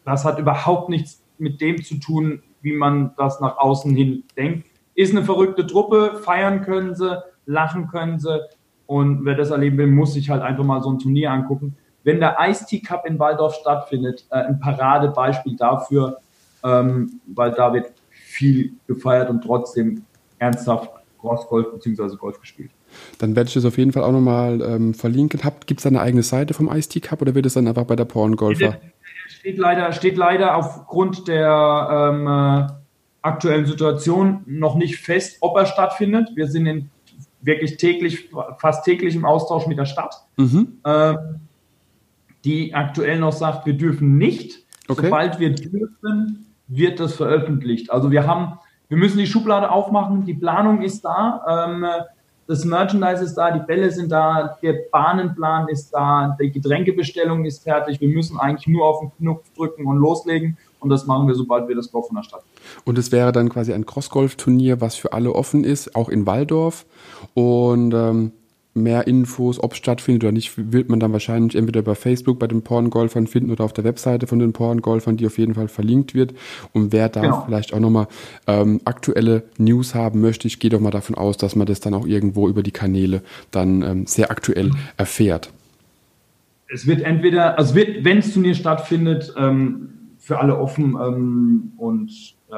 [0.04, 4.68] das hat überhaupt nichts mit dem zu tun, wie man das nach außen hin denkt.
[4.94, 8.42] Ist eine verrückte Truppe, feiern können sie, lachen können sie.
[8.88, 11.78] Und wer das erleben will, muss sich halt einfach mal so ein Turnier angucken.
[12.04, 16.18] Wenn der Ice-Tea Cup in Waldorf stattfindet, äh, ein Paradebeispiel dafür,
[16.62, 17.94] ähm, weil da wird
[18.36, 20.04] viel gefeiert und trotzdem
[20.40, 22.16] ernsthaft Crossgolf bzw.
[22.18, 22.72] Golf gespielt.
[23.18, 25.40] Dann werde ich das auf jeden Fall auch nochmal ähm, verlinken.
[25.66, 27.96] Gibt es da eine eigene Seite vom Ice-T Cup oder wird es dann einfach bei
[27.96, 28.78] der Porn Golfer?
[29.28, 32.68] Steht leider, steht leider aufgrund der ähm, äh,
[33.22, 36.30] aktuellen Situation noch nicht fest, ob er stattfindet.
[36.36, 36.90] Wir sind in
[37.42, 38.30] wirklich täglich,
[38.60, 40.80] fast täglich im Austausch mit der Stadt, mhm.
[40.86, 41.18] ähm,
[42.44, 44.64] die aktuell noch sagt, wir dürfen nicht.
[44.88, 45.06] Okay.
[45.06, 47.92] Sobald wir dürfen, wird das veröffentlicht.
[47.92, 51.86] Also wir haben, wir müssen die Schublade aufmachen, die Planung ist da, ähm,
[52.48, 57.64] das Merchandise ist da, die Bälle sind da, der Bahnenplan ist da, die Getränkebestellung ist
[57.64, 58.00] fertig.
[58.00, 60.58] Wir müssen eigentlich nur auf den Knopf drücken und loslegen.
[60.80, 62.44] Und das machen wir, sobald wir das Golf von der Stadt.
[62.84, 66.86] Und es wäre dann quasi ein Crossgolf-Turnier, was für alle offen ist, auch in Waldorf.
[67.34, 68.32] Und ähm,
[68.76, 72.48] mehr Infos, ob es stattfindet oder nicht, wird man dann wahrscheinlich entweder bei Facebook bei
[72.48, 76.14] den Porngolfern finden oder auf der Webseite von den Porngolfern, die auf jeden Fall verlinkt
[76.14, 76.34] wird.
[76.74, 77.44] Und wer da genau.
[77.46, 78.08] vielleicht auch nochmal
[78.48, 81.94] ähm, aktuelle News haben möchte, ich gehe doch mal davon aus, dass man das dann
[81.94, 83.22] auch irgendwo über die Kanäle
[83.52, 85.50] dann ähm, sehr aktuell erfährt.
[86.68, 92.12] Es wird entweder, also wird, wenn es Turnier stattfindet, ähm, für alle offen ähm, und
[92.50, 92.56] äh,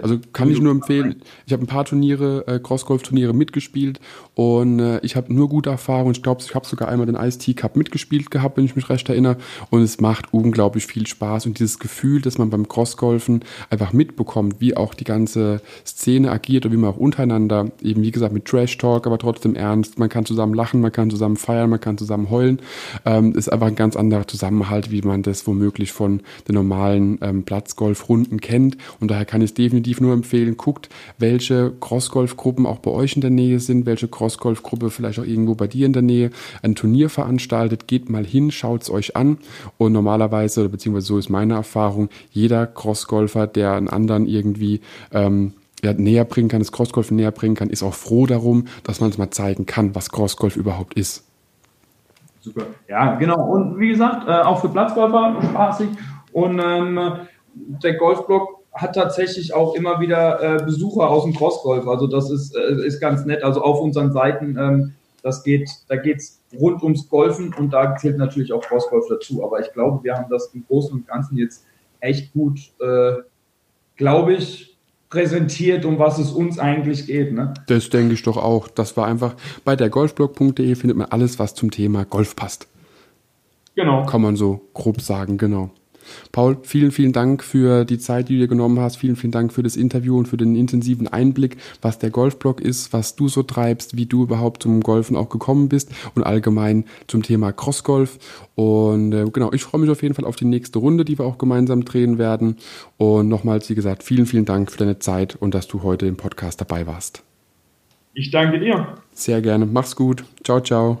[0.00, 1.16] also kann ich nur empfehlen.
[1.46, 4.00] Ich habe ein paar Turniere, äh, Crossgolf-Turniere mitgespielt
[4.34, 6.12] und äh, ich habe nur gute Erfahrungen.
[6.12, 9.08] Ich glaube, ich habe sogar einmal den Ice-T Cup mitgespielt gehabt, wenn ich mich recht
[9.08, 9.36] erinnere.
[9.70, 11.46] Und es macht unglaublich viel Spaß.
[11.46, 16.64] Und dieses Gefühl, dass man beim Crossgolfen einfach mitbekommt, wie auch die ganze Szene agiert
[16.64, 19.98] und wie man auch untereinander, eben wie gesagt, mit Trash-Talk, aber trotzdem ernst.
[19.98, 22.60] Man kann zusammen lachen, man kann zusammen feiern, man kann zusammen heulen.
[23.04, 27.42] Ähm, ist einfach ein ganz anderer Zusammenhalt, wie man das womöglich von den normalen ähm,
[27.42, 28.78] Platzgolf-Runden kennt.
[29.00, 33.30] Und daher kann ich definitiv nur empfehlen, guckt, welche Crossgolf-Gruppen auch bei euch in der
[33.30, 36.30] Nähe sind, welche Crossgolf-Gruppe vielleicht auch irgendwo bei dir in der Nähe
[36.62, 39.38] ein Turnier veranstaltet, geht mal hin, schaut es euch an
[39.78, 44.80] und normalerweise, beziehungsweise so ist meine Erfahrung, jeder Crossgolfer, der einen anderen irgendwie
[45.12, 49.00] ähm, ja, näher bringen kann, das Crossgolf näher bringen kann, ist auch froh darum, dass
[49.00, 51.24] man es mal zeigen kann, was Crossgolf überhaupt ist.
[52.40, 52.66] Super.
[52.88, 53.40] Ja, genau.
[53.40, 55.88] Und wie gesagt, äh, auch für Platzgolfer spaßig.
[56.32, 56.98] Und ähm,
[57.54, 61.86] der Golfblock hat tatsächlich auch immer wieder äh, Besucher aus dem Crossgolf.
[61.86, 63.44] Also das ist, äh, ist ganz nett.
[63.44, 68.18] Also auf unseren Seiten, ähm, das geht, da geht's rund ums Golfen und da zählt
[68.18, 69.44] natürlich auch Crossgolf dazu.
[69.44, 71.64] Aber ich glaube, wir haben das im Großen und Ganzen jetzt
[72.00, 73.22] echt gut, äh,
[73.96, 74.76] glaube ich,
[75.10, 77.32] präsentiert, um was es uns eigentlich geht.
[77.34, 77.52] Ne?
[77.66, 78.68] Das denke ich doch auch.
[78.68, 82.66] Das war einfach bei der golfblog.de findet man alles, was zum Thema Golf passt.
[83.74, 84.06] Genau.
[84.06, 85.70] Kann man so grob sagen, genau.
[86.32, 88.96] Paul, vielen, vielen Dank für die Zeit, die du dir genommen hast.
[88.96, 92.92] Vielen, vielen Dank für das Interview und für den intensiven Einblick, was der Golfblog ist,
[92.92, 97.22] was du so treibst, wie du überhaupt zum Golfen auch gekommen bist und allgemein zum
[97.22, 98.18] Thema Crossgolf.
[98.54, 101.24] Und äh, genau, ich freue mich auf jeden Fall auf die nächste Runde, die wir
[101.24, 102.56] auch gemeinsam drehen werden.
[102.98, 106.16] Und nochmals, wie gesagt, vielen, vielen Dank für deine Zeit und dass du heute im
[106.16, 107.22] Podcast dabei warst.
[108.14, 108.94] Ich danke dir.
[109.12, 109.66] Sehr gerne.
[109.66, 110.24] Mach's gut.
[110.44, 111.00] Ciao, ciao.